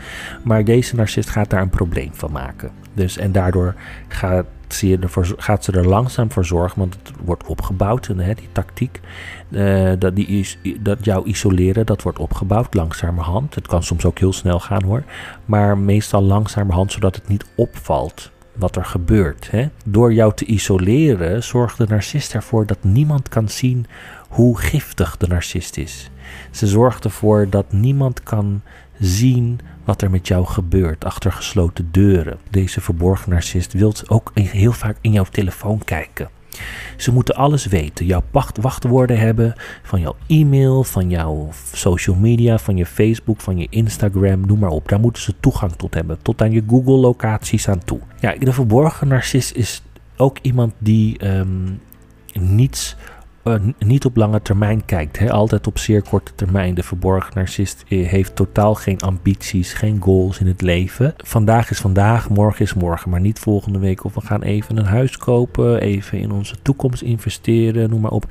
Maar 0.44 0.64
deze 0.64 0.96
narcist 0.96 1.28
gaat 1.28 1.50
daar 1.50 1.62
een 1.62 1.70
probleem 1.70 2.10
van 2.12 2.32
maken. 2.32 2.70
Dus, 2.94 3.16
en 3.16 3.32
daardoor 3.32 3.74
gaat 4.08 4.46
ze, 4.68 4.98
ervoor, 5.00 5.34
gaat 5.36 5.64
ze 5.64 5.72
er 5.72 5.88
langzaam 5.88 6.32
voor 6.32 6.44
zorgen, 6.44 6.78
want 6.78 6.98
het 7.02 7.12
wordt 7.24 7.46
opgebouwd. 7.46 8.06
Hè, 8.06 8.34
die 8.34 8.48
tactiek, 8.52 9.00
uh, 9.50 9.92
dat, 9.98 10.16
die, 10.16 10.46
dat 10.80 11.04
jou 11.04 11.26
isoleren, 11.26 11.86
dat 11.86 12.02
wordt 12.02 12.18
opgebouwd 12.18 12.74
langzamerhand. 12.74 13.54
Het 13.54 13.66
kan 13.66 13.82
soms 13.82 14.04
ook 14.04 14.18
heel 14.18 14.32
snel 14.32 14.60
gaan 14.60 14.82
hoor. 14.82 15.02
Maar 15.44 15.78
meestal 15.78 16.22
langzamerhand, 16.22 16.92
zodat 16.92 17.14
het 17.14 17.28
niet 17.28 17.44
opvalt 17.54 18.30
wat 18.58 18.76
er 18.76 18.84
gebeurt. 18.84 19.50
Hè? 19.50 19.68
Door 19.84 20.12
jou 20.12 20.34
te 20.34 20.44
isoleren 20.44 21.44
zorgt 21.44 21.78
de 21.78 21.86
narcist 21.88 22.34
ervoor 22.34 22.66
dat 22.66 22.84
niemand 22.84 23.28
kan 23.28 23.48
zien 23.48 23.86
hoe 24.28 24.58
giftig 24.58 25.16
de 25.16 25.26
narcist 25.26 25.76
is. 25.76 26.10
Ze 26.50 26.66
zorgt 26.66 27.04
ervoor 27.04 27.46
dat 27.50 27.72
niemand 27.72 28.22
kan 28.22 28.62
zien 28.98 29.60
wat 29.84 30.02
er 30.02 30.10
met 30.10 30.28
jou 30.28 30.46
gebeurt 30.46 31.04
achter 31.04 31.32
gesloten 31.32 31.88
deuren. 31.90 32.38
Deze 32.50 32.80
verborgen 32.80 33.30
narcist 33.30 33.72
wil 33.72 33.94
ook 34.06 34.30
heel 34.34 34.72
vaak 34.72 34.96
in 35.00 35.12
jouw 35.12 35.26
telefoon 35.30 35.84
kijken. 35.84 36.28
Ze 36.96 37.12
moeten 37.12 37.34
alles 37.34 37.66
weten. 37.66 38.06
Jouw 38.06 38.22
wachtwoorden 38.60 39.18
hebben 39.18 39.52
van 39.82 40.00
jouw 40.00 40.16
e-mail, 40.26 40.84
van 40.84 41.10
jouw 41.10 41.48
social 41.72 42.16
media, 42.16 42.58
van 42.58 42.76
je 42.76 42.86
Facebook, 42.86 43.40
van 43.40 43.58
je 43.58 43.66
Instagram, 43.70 44.46
noem 44.46 44.58
maar 44.58 44.70
op. 44.70 44.88
Daar 44.88 45.00
moeten 45.00 45.22
ze 45.22 45.34
toegang 45.40 45.72
tot 45.72 45.94
hebben. 45.94 46.18
Tot 46.22 46.42
aan 46.42 46.50
je 46.50 46.62
Google 46.68 46.96
locaties 46.96 47.68
aan 47.68 47.84
toe. 47.84 48.00
Ja, 48.20 48.34
de 48.38 48.52
verborgen 48.52 49.08
narcist 49.08 49.52
is 49.54 49.82
ook 50.16 50.38
iemand 50.42 50.72
die 50.78 51.26
um, 51.26 51.80
niets 52.32 52.96
uh, 53.44 53.54
niet 53.78 54.04
op 54.04 54.16
lange 54.16 54.42
termijn 54.42 54.84
kijkt. 54.84 55.18
Hè? 55.18 55.30
Altijd 55.30 55.66
op 55.66 55.78
zeer 55.78 56.02
korte 56.02 56.32
termijn. 56.34 56.74
De 56.74 56.82
verborgen 56.82 57.32
narcist 57.34 57.84
eh, 57.88 58.08
heeft 58.08 58.36
totaal 58.36 58.74
geen 58.74 59.00
ambities, 59.00 59.72
geen 59.72 60.02
goals 60.02 60.40
in 60.40 60.46
het 60.46 60.62
leven. 60.62 61.14
Vandaag 61.16 61.70
is 61.70 61.78
vandaag, 61.78 62.28
morgen 62.28 62.64
is 62.64 62.74
morgen, 62.74 63.10
maar 63.10 63.20
niet 63.20 63.38
volgende 63.38 63.78
week. 63.78 64.04
Of 64.04 64.14
we 64.14 64.20
gaan 64.20 64.42
even 64.42 64.76
een 64.76 64.84
huis 64.84 65.16
kopen, 65.16 65.80
even 65.80 66.18
in 66.18 66.32
onze 66.32 66.56
toekomst 66.62 67.02
investeren, 67.02 67.90
noem 67.90 68.00
maar 68.00 68.10
op. 68.10 68.26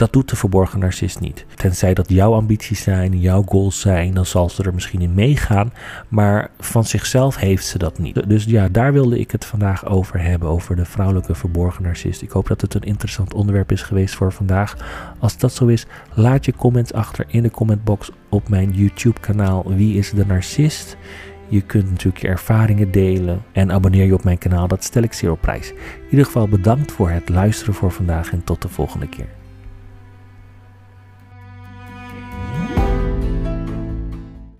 Dat 0.00 0.12
doet 0.12 0.28
de 0.28 0.36
verborgen 0.36 0.78
narcist 0.78 1.20
niet. 1.20 1.46
Tenzij 1.54 1.94
dat 1.94 2.08
jouw 2.08 2.34
ambities 2.34 2.82
zijn, 2.82 3.20
jouw 3.20 3.42
goals 3.42 3.80
zijn, 3.80 4.14
dan 4.14 4.26
zal 4.26 4.48
ze 4.48 4.62
er 4.62 4.74
misschien 4.74 5.00
in 5.00 5.14
meegaan. 5.14 5.72
Maar 6.08 6.50
van 6.58 6.84
zichzelf 6.84 7.36
heeft 7.36 7.66
ze 7.66 7.78
dat 7.78 7.98
niet. 7.98 8.28
Dus 8.28 8.44
ja, 8.44 8.68
daar 8.68 8.92
wilde 8.92 9.18
ik 9.18 9.30
het 9.30 9.44
vandaag 9.44 9.86
over 9.86 10.20
hebben, 10.22 10.48
over 10.48 10.76
de 10.76 10.84
vrouwelijke 10.84 11.34
verborgen 11.34 11.82
narcist. 11.82 12.22
Ik 12.22 12.30
hoop 12.30 12.48
dat 12.48 12.60
het 12.60 12.74
een 12.74 12.82
interessant 12.82 13.34
onderwerp 13.34 13.72
is 13.72 13.82
geweest 13.82 14.14
voor 14.14 14.32
vandaag. 14.32 14.76
Als 15.18 15.38
dat 15.38 15.52
zo 15.52 15.66
is, 15.66 15.86
laat 16.14 16.44
je 16.44 16.54
comments 16.54 16.92
achter 16.92 17.24
in 17.28 17.42
de 17.42 17.50
commentbox 17.50 18.10
op 18.28 18.48
mijn 18.48 18.70
YouTube 18.70 19.20
kanaal 19.20 19.74
Wie 19.74 19.98
is 19.98 20.10
de 20.10 20.26
Narcist? 20.26 20.96
Je 21.48 21.60
kunt 21.60 21.90
natuurlijk 21.90 22.22
je 22.22 22.28
ervaringen 22.28 22.90
delen 22.90 23.42
en 23.52 23.72
abonneer 23.72 24.06
je 24.06 24.14
op 24.14 24.24
mijn 24.24 24.38
kanaal, 24.38 24.68
dat 24.68 24.84
stel 24.84 25.02
ik 25.02 25.12
zeer 25.12 25.30
op 25.30 25.40
prijs. 25.40 25.70
In 25.70 26.10
ieder 26.10 26.24
geval 26.24 26.48
bedankt 26.48 26.92
voor 26.92 27.10
het 27.10 27.28
luisteren 27.28 27.74
voor 27.74 27.90
vandaag 27.92 28.32
en 28.32 28.44
tot 28.44 28.62
de 28.62 28.68
volgende 28.68 29.08
keer. 29.08 29.39